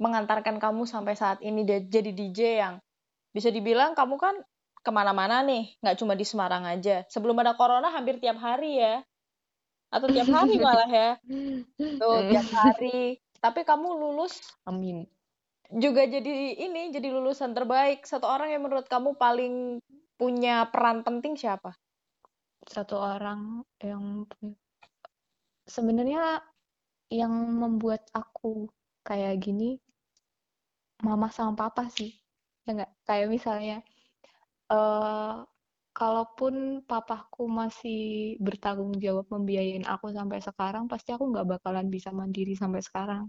mengantarkan 0.03 0.57
kamu 0.63 0.83
sampai 0.93 1.15
saat 1.21 1.39
ini 1.49 1.61
jadi 1.65 2.11
DJ 2.19 2.39
yang 2.63 2.75
bisa 3.35 3.49
dibilang 3.55 3.91
kamu 3.99 4.15
kan 4.25 4.35
ke 4.83 4.91
mana-mana 4.91 5.39
nih, 5.47 5.79
nggak 5.79 5.97
cuma 6.03 6.13
di 6.13 6.27
Semarang 6.27 6.67
aja. 6.67 7.07
Sebelum 7.07 7.39
ada 7.39 7.55
corona 7.55 7.87
hampir 7.87 8.19
tiap 8.19 8.35
hari 8.43 8.83
ya, 8.83 8.99
atau 9.87 10.11
tiap 10.11 10.27
hari 10.27 10.59
malah 10.65 10.91
ya, 10.91 11.11
tuh 11.97 12.19
tiap 12.27 12.47
hari. 12.51 13.17
Tapi 13.39 13.63
kamu 13.63 13.95
lulus 13.95 14.43
Amin. 14.67 15.07
juga 15.71 16.03
jadi 16.03 16.59
ini, 16.59 16.91
jadi 16.91 17.07
lulusan 17.15 17.55
terbaik. 17.55 18.03
Satu 18.03 18.27
orang 18.27 18.51
yang 18.51 18.67
menurut 18.67 18.85
kamu 18.91 19.15
paling 19.15 19.79
punya 20.19 20.67
peran 20.67 21.01
penting 21.07 21.39
siapa? 21.39 21.75
Satu 22.67 22.99
orang 22.99 23.63
yang 23.79 24.27
sebenarnya 25.67 26.43
yang 27.07 27.31
membuat 27.31 28.07
aku 28.11 28.67
kayak 29.03 29.43
gini 29.43 29.79
mama 31.03 31.27
sama 31.31 31.55
papa 31.55 31.87
sih. 31.91 32.15
Ya 32.63 32.75
nggak? 32.79 32.91
Kayak 33.03 33.27
misalnya 33.27 33.77
eh 34.73 35.33
kalaupun 35.99 36.55
papaku 36.89 37.43
masih 37.59 37.99
bertanggung 38.45 38.93
jawab 39.05 39.25
membiayain 39.33 39.85
aku 39.93 40.07
sampai 40.17 40.39
sekarang, 40.47 40.83
pasti 40.91 41.09
aku 41.15 41.25
nggak 41.31 41.47
bakalan 41.53 41.87
bisa 41.95 42.09
mandiri 42.19 42.53
sampai 42.61 42.81
sekarang. 42.87 43.23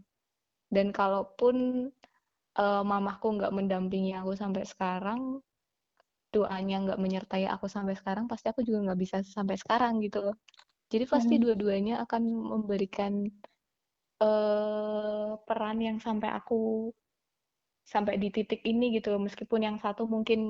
Dan 0.77 0.89
kalaupun 0.99 1.57
eh, 2.65 2.83
mamaku 2.91 3.27
nggak 3.37 3.55
mendampingi 3.57 4.13
aku 4.21 4.33
sampai 4.43 4.65
sekarang, 4.73 5.21
doanya 6.35 6.77
nggak 6.85 7.01
menyertai 7.05 7.45
aku 7.55 7.67
sampai 7.75 7.95
sekarang, 8.01 8.25
pasti 8.31 8.47
aku 8.53 8.61
juga 8.67 8.79
nggak 8.91 9.01
bisa 9.05 9.17
sampai 9.37 9.57
sekarang 9.63 9.95
gitu 10.07 10.19
loh. 10.27 10.37
Jadi 10.93 11.05
pasti 11.15 11.35
Hmm. 11.35 11.45
dua-duanya 11.45 11.95
akan 12.05 12.23
memberikan 12.53 13.13
eh 14.27 15.31
peran 15.47 15.77
yang 15.87 15.99
sampai 16.07 16.29
aku 16.39 16.55
sampai 17.93 18.15
di 18.23 18.29
titik 18.37 18.61
ini 18.73 18.87
gitu. 18.97 19.09
Meskipun 19.27 19.61
yang 19.67 19.77
satu 19.85 20.03
mungkin 20.15 20.41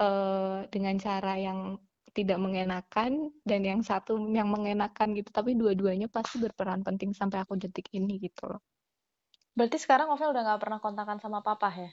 eh 0.00 0.58
dengan 0.72 0.96
cara 0.96 1.36
yang 1.36 1.76
tidak 2.12 2.36
mengenakan 2.36 3.32
dan 3.42 3.60
yang 3.64 3.80
satu 3.80 4.20
yang 4.28 4.48
mengenakan 4.52 5.16
gitu, 5.16 5.32
tapi 5.32 5.56
dua-duanya 5.56 6.12
pasti 6.12 6.36
berperan 6.36 6.84
penting 6.84 7.16
sampai 7.16 7.40
aku 7.40 7.56
detik 7.56 7.88
ini 7.96 8.20
gitu 8.20 8.52
loh. 8.52 8.60
Berarti 9.56 9.80
sekarang 9.80 10.12
Ovel 10.12 10.32
udah 10.32 10.42
nggak 10.44 10.60
pernah 10.60 10.78
kontakan 10.80 11.18
sama 11.20 11.40
papa 11.40 11.72
ya? 11.72 11.90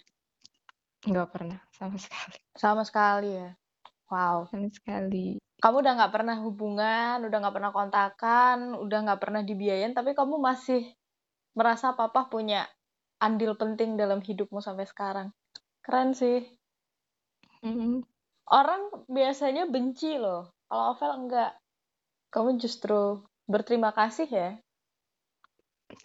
Nggak 1.07 1.27
pernah 1.31 1.59
sama 1.71 1.95
sekali, 1.95 2.37
Sama 2.55 2.83
sekali 2.83 3.29
ya. 3.31 3.49
Wow. 4.11 4.49
sama 4.49 4.67
sekali. 4.73 5.39
Kamu 5.59 5.75
udah 5.83 5.93
nggak 5.99 6.13
pernah 6.15 6.35
hubungan, 6.39 7.17
udah 7.23 7.37
nggak 7.39 7.55
pernah 7.55 7.71
kontakan, 7.71 8.57
udah 8.79 8.97
nggak 9.05 9.21
pernah 9.21 9.41
dibiayain, 9.43 9.91
tapi 9.95 10.15
kamu 10.15 10.39
masih 10.39 10.87
merasa 11.55 11.91
papa 11.95 12.27
punya 12.31 12.63
andil 13.19 13.55
penting 13.59 13.99
dalam 13.99 14.23
hidupmu 14.23 14.63
sampai 14.63 14.87
sekarang. 14.87 15.27
Keren 15.83 16.15
sih. 16.15 16.58
Mm, 17.65 18.01
Orang 18.49 19.05
biasanya 19.05 19.69
benci 19.69 20.17
loh. 20.17 20.49
Kalau 20.65 20.97
Ovel 20.97 21.11
enggak. 21.25 21.51
Kamu 22.33 22.57
justru 22.57 23.21
berterima 23.45 23.93
kasih 23.93 24.27
ya. 24.29 24.49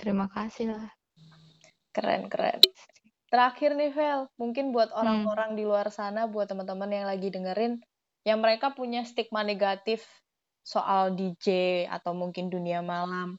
terima 0.01 0.27
kasih 0.29 0.73
lah. 0.73 0.89
Keren, 1.95 2.27
keren. 2.33 2.61
Terakhir 3.31 3.75
nih, 3.77 3.91
Vel, 3.93 4.21
mungkin 4.41 4.71
buat 4.75 4.91
Hmm. 4.93 5.01
orang-orang 5.01 5.51
di 5.59 5.63
luar 5.67 5.89
sana, 5.91 6.27
buat 6.31 6.47
teman-teman 6.51 6.91
yang 6.91 7.07
lagi 7.07 7.29
dengerin, 7.31 7.83
yang 8.25 8.39
mereka 8.41 8.73
punya 8.73 9.03
stigma 9.05 9.43
negatif 9.45 10.05
soal 10.65 11.13
DJ 11.13 11.47
atau 11.91 12.17
mungkin 12.17 12.49
dunia 12.49 12.81
malam. 12.81 13.37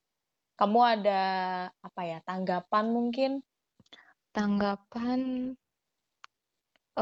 Kamu 0.56 0.80
ada 0.84 1.22
apa 1.82 2.02
ya, 2.06 2.20
tanggapan 2.24 2.86
mungkin? 2.92 3.32
Tanggapan 4.36 5.56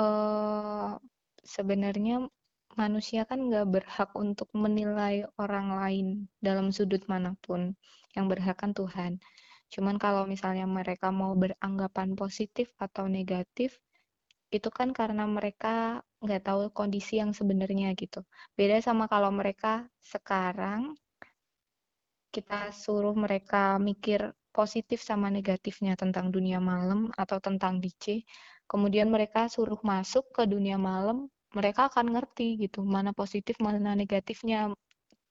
eh 0.02 0.92
sebenarnya 1.56 2.16
manusia 2.82 3.22
kan 3.30 3.40
nggak 3.48 3.68
berhak 3.74 4.10
untuk 4.18 4.50
menilai 4.64 5.16
orang 5.44 5.68
lain 5.80 6.08
dalam 6.48 6.68
sudut 6.76 7.04
mana 7.12 7.32
pun. 7.46 7.62
Yang 8.16 8.26
berhak 8.32 8.58
kan 8.62 8.72
Tuhan. 8.80 9.14
Cuman 9.74 9.96
kalau 10.04 10.24
misalnya 10.34 10.66
mereka 10.70 11.10
mau 11.10 11.34
beranggapan 11.44 12.10
positif 12.22 12.68
atau 12.86 13.06
negatif, 13.10 13.78
itu 14.58 14.70
kan 14.78 14.90
karena 15.00 15.24
mereka 15.38 16.02
nggak 16.24 16.42
tahu 16.48 16.62
kondisi 16.80 17.14
yang 17.22 17.32
sebenarnya 17.40 17.88
gitu. 18.02 18.22
Beda 18.58 18.78
sama 18.88 19.06
kalau 19.14 19.32
mereka 19.34 19.74
sekarang 20.14 20.82
kita 22.36 22.74
suruh 22.84 23.16
mereka 23.26 23.78
mikir 23.90 24.20
positif 24.58 25.00
sama 25.10 25.28
negatifnya 25.38 25.94
tentang 26.02 26.30
dunia 26.36 26.60
malam 26.72 27.10
atau 27.18 27.38
tentang 27.48 27.74
DJ, 27.82 28.06
kemudian 28.74 29.10
mereka 29.16 29.42
suruh 29.56 29.80
masuk 29.86 30.26
ke 30.36 30.44
dunia 30.50 30.78
malam, 30.82 31.30
mereka 31.58 31.82
akan 31.94 32.08
ngerti 32.18 32.58
gitu 32.64 32.82
mana 32.96 33.12
positif 33.22 33.56
mana 33.62 33.94
negatifnya, 34.02 34.74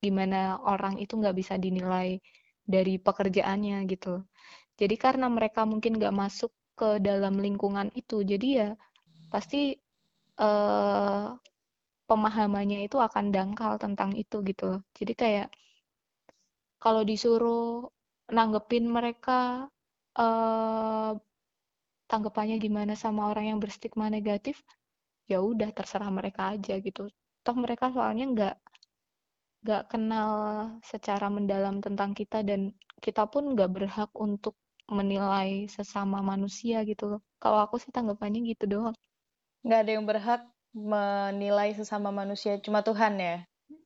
gimana 0.04 0.60
orang 0.72 0.94
itu 1.04 1.14
nggak 1.20 1.36
bisa 1.40 1.54
dinilai 1.64 2.18
dari 2.74 2.94
pekerjaannya 3.06 3.78
gitu. 3.92 4.22
Jadi 4.80 4.94
karena 5.04 5.26
mereka 5.32 5.62
mungkin 5.68 5.98
nggak 5.98 6.14
masuk 6.22 6.52
ke 6.80 6.90
dalam 7.08 7.34
lingkungan 7.40 7.88
itu, 7.98 8.22
jadi 8.26 8.48
ya 8.60 8.68
pasti 9.32 9.76
eh, 10.46 11.26
pemahamannya 12.10 12.78
itu 12.86 12.96
akan 13.08 13.26
dangkal 13.36 13.74
tentang 13.84 14.10
itu 14.22 14.36
gitu 14.50 14.68
Jadi 14.98 15.12
kayak 15.22 15.48
kalau 16.82 17.02
disuruh 17.10 17.88
nanggepin 18.36 18.84
mereka 18.96 19.68
eh, 20.18 21.10
tanggapannya 22.12 22.56
gimana 22.66 22.92
sama 23.04 23.22
orang 23.32 23.44
yang 23.50 23.58
berstigma 23.64 24.06
negatif, 24.16 24.56
ya 25.30 25.38
udah 25.50 25.70
terserah 25.76 26.10
mereka 26.18 26.42
aja 26.54 26.74
gitu. 26.86 27.02
Toh 27.44 27.56
mereka 27.64 27.86
soalnya 27.96 28.24
nggak 28.34 28.54
nggak 29.62 29.82
kenal 29.92 30.30
secara 30.82 31.26
mendalam 31.36 31.76
tentang 31.86 32.10
kita 32.18 32.38
dan 32.48 32.60
kita 33.04 33.22
pun 33.32 33.54
nggak 33.54 33.70
berhak 33.76 34.10
untuk 34.26 34.54
menilai 34.90 35.70
sesama 35.76 36.18
manusia 36.20 36.82
gitu 36.90 37.04
loh. 37.16 37.20
Kalau 37.42 37.58
aku 37.64 37.76
sih 37.82 37.94
tanggapannya 37.96 38.40
gitu 38.52 38.64
doang. 38.72 38.96
Nggak 39.64 39.80
ada 39.82 39.90
yang 39.96 40.06
berhak 40.10 40.42
menilai 40.74 41.70
sesama 41.78 42.10
manusia, 42.10 42.58
cuma 42.64 42.80
Tuhan 42.82 43.14
ya. 43.22 43.36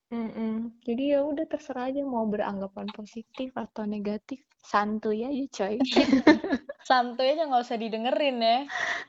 Mm-mm. 0.07 0.79
Jadi 0.87 1.19
ya 1.19 1.27
udah 1.27 1.51
terserah 1.51 1.91
aja 1.91 2.07
mau 2.07 2.23
beranggapan 2.31 2.87
positif 2.95 3.51
atau 3.59 3.83
negatif, 3.91 4.39
santuy 4.63 5.27
aja 5.27 5.45
coy. 5.51 5.83
Santuy 6.87 7.35
aja 7.35 7.51
nggak 7.51 7.67
usah 7.67 7.83
didengerin 7.83 8.39
ya. 8.39 8.59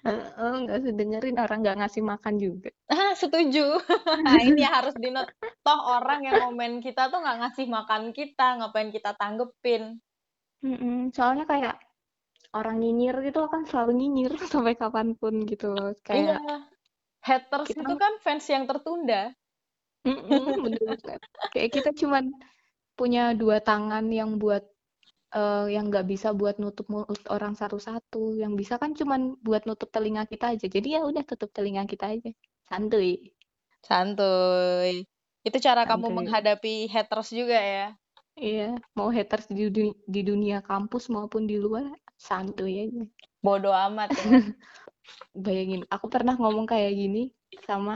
Nggak 0.01 0.77
usah 0.81 0.93
dengerin 0.97 1.37
orang 1.37 1.61
nggak 1.61 1.77
ngasih 1.77 2.01
makan 2.01 2.41
juga. 2.41 2.73
Ah, 2.89 3.13
setuju. 3.13 3.77
Nah, 4.25 4.41
ini 4.41 4.65
harus 4.65 4.97
dinot. 4.97 5.29
Toh 5.61 5.81
orang 5.85 6.25
yang 6.25 6.41
komen 6.49 6.81
kita 6.81 7.13
tuh 7.13 7.21
nggak 7.21 7.37
ngasih 7.45 7.69
makan 7.69 8.17
kita, 8.17 8.57
ngapain 8.57 8.89
kita 8.89 9.13
tanggepin. 9.13 10.01
Mm-mm. 10.65 11.13
Soalnya 11.13 11.45
kayak 11.45 11.77
orang 12.57 12.81
nyinyir 12.81 13.21
gitu 13.21 13.45
akan 13.45 13.69
selalu 13.69 13.93
nyinyir 13.93 14.33
sampai 14.49 14.73
kapan 14.73 15.13
pun 15.13 15.45
gitu 15.45 15.77
loh. 15.77 15.93
Kayak 16.01 16.41
Iya. 16.41 16.57
Haters 17.21 17.69
kita 17.69 17.85
itu 17.85 17.93
kan 17.93 18.13
fans 18.25 18.45
yang 18.49 18.65
tertunda. 18.65 19.37
Mm-mm, 20.07 20.43
bener 20.65 20.81
banget. 20.89 21.21
Kayak 21.53 21.71
kita 21.75 21.89
cuman 22.01 22.25
punya 22.99 23.21
dua 23.41 23.57
tangan 23.69 24.05
yang 24.19 24.31
buat 24.43 24.63
eh, 25.39 25.65
yang 25.75 25.85
nggak 25.91 26.07
bisa 26.11 26.29
buat 26.39 26.55
nutup 26.63 26.87
mulut 26.93 27.21
orang 27.35 27.53
satu-satu. 27.61 28.37
Yang 28.41 28.53
bisa 28.61 28.73
kan 28.81 28.91
cuman 28.99 29.21
buat 29.45 29.63
nutup 29.69 29.89
telinga 29.95 30.23
kita 30.31 30.45
aja. 30.55 30.67
Jadi 30.75 30.87
ya 30.97 31.01
udah 31.09 31.23
tutup 31.29 31.49
telinga 31.57 31.83
kita 31.91 32.05
aja. 32.15 32.31
Santuy. 32.69 33.09
Santuy. 33.87 34.93
Itu 35.47 35.57
cara 35.65 35.81
kamu 35.89 36.07
Santuy. 36.07 36.17
menghadapi 36.17 36.73
haters 36.93 37.29
juga 37.39 37.57
ya. 37.59 37.85
Iya, 38.37 38.63
mau 38.97 39.09
haters 39.17 39.45
di 39.57 39.63
dunia, 39.75 39.95
di 40.13 40.21
dunia 40.29 40.57
kampus 40.69 41.03
maupun 41.15 41.43
di 41.49 41.55
luar, 41.65 41.85
santuy 42.27 42.73
aja. 42.85 43.03
Bodoh 43.45 43.73
amat 43.87 44.11
ya. 44.21 44.29
Bayangin, 45.45 45.81
aku 45.95 46.07
pernah 46.13 46.35
ngomong 46.41 46.65
kayak 46.71 46.93
gini 47.01 47.21
sama 47.67 47.95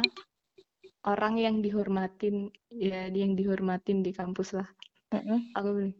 orang 1.05 1.37
yang 1.41 1.55
dihormatin, 1.65 2.53
ya 2.69 3.09
yang 3.09 3.33
dihormatin 3.33 4.05
di 4.05 4.13
kampus 4.13 4.53
lah. 4.53 4.67
Mm-mm. 5.11 5.51
Aku 5.57 5.69
bilang, 5.73 5.95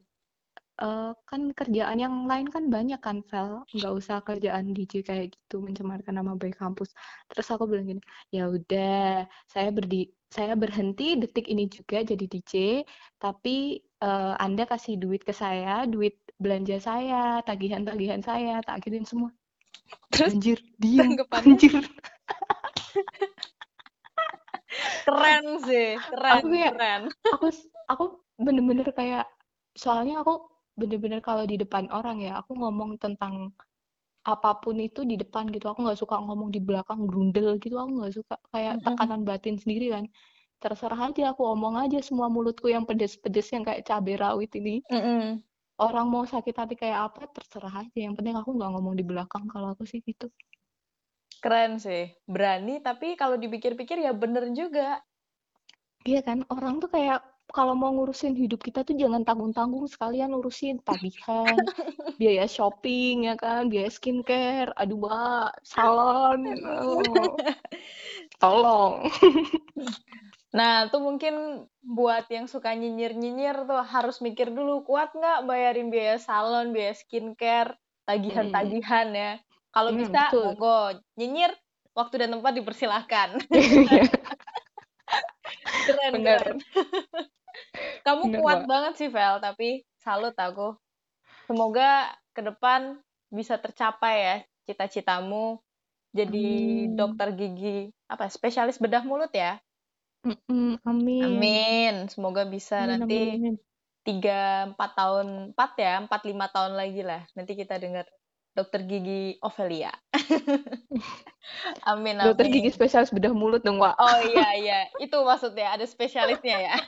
"Eh, 0.82 1.12
kan 1.26 1.42
kerjaan 1.58 1.98
yang 1.98 2.16
lain 2.30 2.48
kan 2.54 2.70
banyak 2.70 3.02
kan, 3.02 3.26
Vel. 3.26 3.66
Nggak 3.74 3.94
usah 3.98 4.18
kerjaan 4.22 4.72
DJ 4.78 5.02
kayak 5.02 5.34
gitu, 5.34 5.62
mencemarkan 5.62 6.16
nama 6.22 6.38
baik 6.38 6.58
kampus. 6.62 6.94
Terus 7.34 7.48
aku 7.50 7.66
bilang 7.70 7.90
gini, 7.90 8.02
ya 8.30 8.48
udah, 8.50 9.26
saya 9.50 9.70
berdi, 9.74 10.10
saya 10.32 10.54
berhenti 10.56 11.18
detik 11.20 11.50
ini 11.50 11.68
juga 11.68 12.06
jadi 12.06 12.26
DJ, 12.30 12.86
tapi 13.18 13.82
eh, 13.82 14.34
Anda 14.38 14.64
kasih 14.70 15.02
duit 15.02 15.26
ke 15.26 15.34
saya, 15.34 15.84
duit 15.90 16.18
belanja 16.42 16.78
saya, 16.82 17.42
tagihan-tagihan 17.46 18.22
saya, 18.26 18.62
tak 18.66 18.86
kirim 18.86 19.06
semua. 19.06 19.30
Terus 20.12 20.34
Anjir, 20.36 20.60
tanggapannya 20.80 21.56
anjir. 21.58 21.84
keren 25.06 25.46
sih, 25.68 26.00
keren, 26.10 26.34
Aku 26.40 26.46
kayak, 26.54 26.74
keren. 26.78 27.02
aku 27.34 27.48
aku 27.92 28.04
bener-bener 28.40 28.88
kayak 28.96 29.26
soalnya 29.76 30.22
aku 30.24 30.34
bener-bener 30.80 31.20
kalau 31.20 31.44
di 31.46 31.56
depan 31.60 31.92
orang 31.92 32.24
ya 32.24 32.40
aku 32.42 32.56
ngomong 32.56 32.96
tentang 33.04 33.52
apa 34.22 34.50
pun 34.62 34.78
itu 34.78 35.02
di 35.02 35.18
depan 35.18 35.50
gitu. 35.50 35.66
Aku 35.72 35.82
nggak 35.86 36.00
suka 36.00 36.16
ngomong 36.22 36.50
di 36.54 36.62
belakang 36.62 37.10
grundel 37.10 37.58
gitu 37.58 37.76
aku 37.82 37.92
nggak 38.00 38.14
suka. 38.18 38.36
Kayak 38.54 38.82
tekanan 38.86 39.22
batin 39.26 39.58
sendiri 39.58 39.90
kan. 39.96 40.06
Terserah 40.62 41.10
aja 41.10 41.34
aku 41.34 41.42
omong 41.54 41.76
aja 41.82 41.98
semua 42.06 42.30
mulutku 42.30 42.70
yang 42.70 42.86
pedes-pedes 42.86 43.50
yang 43.50 43.64
kayak 43.66 43.82
cabai 43.88 44.16
rawit 44.18 44.52
ini. 44.58 44.82
Mm-mm. 44.94 45.42
orang 45.82 46.06
mau 46.14 46.22
sakit 46.30 46.54
hati 46.54 46.76
kayak 46.78 47.10
apa 47.10 47.26
terserah 47.34 47.74
aja. 47.82 47.98
Yang 47.98 48.14
penting 48.22 48.36
aku 48.38 48.54
nggak 48.54 48.70
ngomong 48.78 48.94
di 48.94 49.02
belakang 49.02 49.50
kalau 49.50 49.74
aku 49.74 49.84
sih 49.90 49.98
gitu 50.06 50.30
Keren 51.44 51.72
sih, 51.86 52.04
berani 52.34 52.76
tapi 52.88 53.08
kalau 53.22 53.36
dipikir-pikir 53.44 53.98
ya 54.06 54.12
bener 54.22 54.44
juga. 54.60 54.90
iya 56.10 56.20
kan 56.28 56.40
orang 56.54 56.74
tuh 56.82 56.90
kayak 56.96 57.20
kalau 57.56 57.74
mau 57.76 57.92
ngurusin 57.96 58.34
hidup 58.42 58.60
kita 58.68 58.80
tuh 58.88 58.96
jangan 58.96 59.22
tanggung-tanggung 59.28 59.86
sekalian 59.94 60.32
urusin 60.40 60.80
tagihan, 60.88 61.58
biaya 62.20 62.46
shopping 62.56 63.28
ya 63.28 63.36
kan, 63.44 63.62
biaya 63.72 63.90
skincare, 63.92 64.72
aduh 64.80 64.98
mbak, 65.04 65.52
salon, 65.72 66.40
oh, 66.64 67.36
tolong. 68.42 68.96
Nah, 70.52 70.92
tuh 70.92 71.00
mungkin 71.00 71.64
buat 71.80 72.28
yang 72.28 72.44
suka 72.52 72.76
nyinyir-nyinyir 72.76 73.64
tuh 73.70 73.80
harus 73.88 74.20
mikir 74.20 74.52
dulu 74.52 74.84
kuat 74.84 75.16
nggak 75.16 75.48
bayarin 75.48 75.88
biaya 75.88 76.20
salon, 76.20 76.76
biaya 76.76 76.92
skincare, 76.92 77.80
tagihan-tagihan 78.04 79.08
ya. 79.16 79.32
Kalau 79.72 79.92
mm, 79.92 79.96
bisa, 79.96 80.22
betul. 80.28 80.44
monggo 80.44 81.00
nyinyir, 81.18 81.52
waktu 81.96 82.16
dan 82.22 82.30
tempat 82.36 82.54
dipersilahkan. 82.60 83.30
Keren, 85.88 86.16
bener, 86.16 86.42
keren. 86.42 86.58
Kamu 88.06 88.24
bener 88.24 88.40
kuat 88.40 88.60
mbak. 88.60 88.70
banget 88.70 88.94
sih, 89.00 89.10
Vel, 89.16 89.36
tapi 89.42 89.84
salut 90.04 90.36
aku. 90.38 90.76
Semoga 91.48 92.12
ke 92.36 92.42
depan 92.44 93.00
bisa 93.32 93.56
tercapai 93.60 94.16
ya 94.28 94.36
cita-citamu 94.68 95.60
jadi 96.12 96.38
Amin. 96.38 96.92
dokter 97.00 97.32
gigi, 97.40 97.92
apa, 98.12 98.28
spesialis 98.28 98.78
bedah 98.84 99.04
mulut 99.08 99.32
ya? 99.32 99.60
Mm-mm, 100.26 100.78
amin. 100.86 101.26
Amin. 101.26 101.94
Semoga 102.12 102.44
bisa 102.50 102.76
Amin, 102.80 102.90
nanti 102.90 103.16
tiga 104.08 104.66
empat 104.74 104.90
tahun 104.98 105.28
empat 105.54 105.72
ya 105.78 105.94
empat 106.04 106.22
lima 106.30 106.46
tahun 106.50 106.74
lagi 106.74 107.02
lah 107.06 107.22
nanti 107.38 107.54
kita 107.54 107.78
dengar 107.78 108.06
dokter 108.58 108.84
gigi 108.84 109.40
Ovelia 109.42 109.92
amin 111.92 112.22
Dokter 112.22 112.46
amin. 112.46 112.54
gigi 112.54 112.70
spesialis 112.72 113.10
bedah 113.10 113.34
mulut 113.34 113.66
dong, 113.66 113.82
Wak. 113.82 113.98
oh 113.98 114.18
iya 114.30 114.48
iya. 114.62 114.80
Itu 115.02 115.26
maksudnya 115.26 115.74
ada 115.74 115.86
spesialisnya 115.88 116.58
ya. 116.70 116.76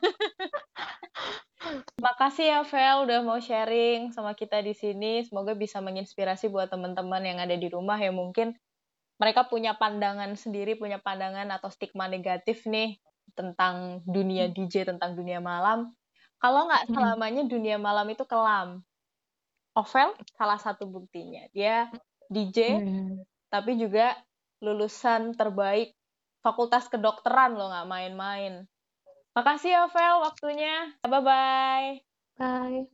Makasih 2.03 2.45
ya 2.51 2.59
Vel 2.67 3.07
udah 3.07 3.19
mau 3.23 3.39
sharing 3.39 4.11
sama 4.11 4.35
kita 4.35 4.59
di 4.61 4.75
sini. 4.75 5.23
Semoga 5.23 5.55
bisa 5.55 5.79
menginspirasi 5.79 6.51
buat 6.51 6.67
teman-teman 6.69 7.23
yang 7.23 7.39
ada 7.39 7.55
di 7.55 7.67
rumah 7.71 7.95
yang 7.97 8.19
mungkin 8.19 8.53
mereka 9.21 9.47
punya 9.47 9.77
pandangan 9.77 10.35
sendiri 10.35 10.75
punya 10.75 10.99
pandangan 10.99 11.47
atau 11.55 11.71
stigma 11.71 12.09
negatif 12.11 12.65
nih 12.67 12.99
tentang 13.37 14.03
dunia 14.03 14.51
DJ 14.51 14.83
tentang 14.89 15.15
dunia 15.15 15.39
malam. 15.39 15.95
Kalau 16.43 16.67
nggak 16.67 16.89
Mm, 16.89 16.91
selamanya 16.91 17.43
dunia 17.47 17.77
malam 17.79 18.03
itu 18.11 18.25
kelam. 18.27 18.83
Ovel 19.73 20.13
salah 20.37 20.59
satu 20.61 20.85
buktinya. 20.85 21.49
Dia 21.53 21.89
DJ 22.29 22.81
hmm. 22.81 23.13
tapi 23.49 23.77
juga 23.77 24.13
lulusan 24.63 25.35
terbaik 25.35 25.93
Fakultas 26.45 26.87
Kedokteran 26.91 27.55
loh 27.57 27.71
nggak 27.71 27.89
main-main. 27.89 28.53
Makasih 29.33 29.89
Ovel 29.89 30.21
waktunya. 30.21 30.93
Bye 31.01 31.21
bye. 31.21 31.89
Bye. 32.37 32.85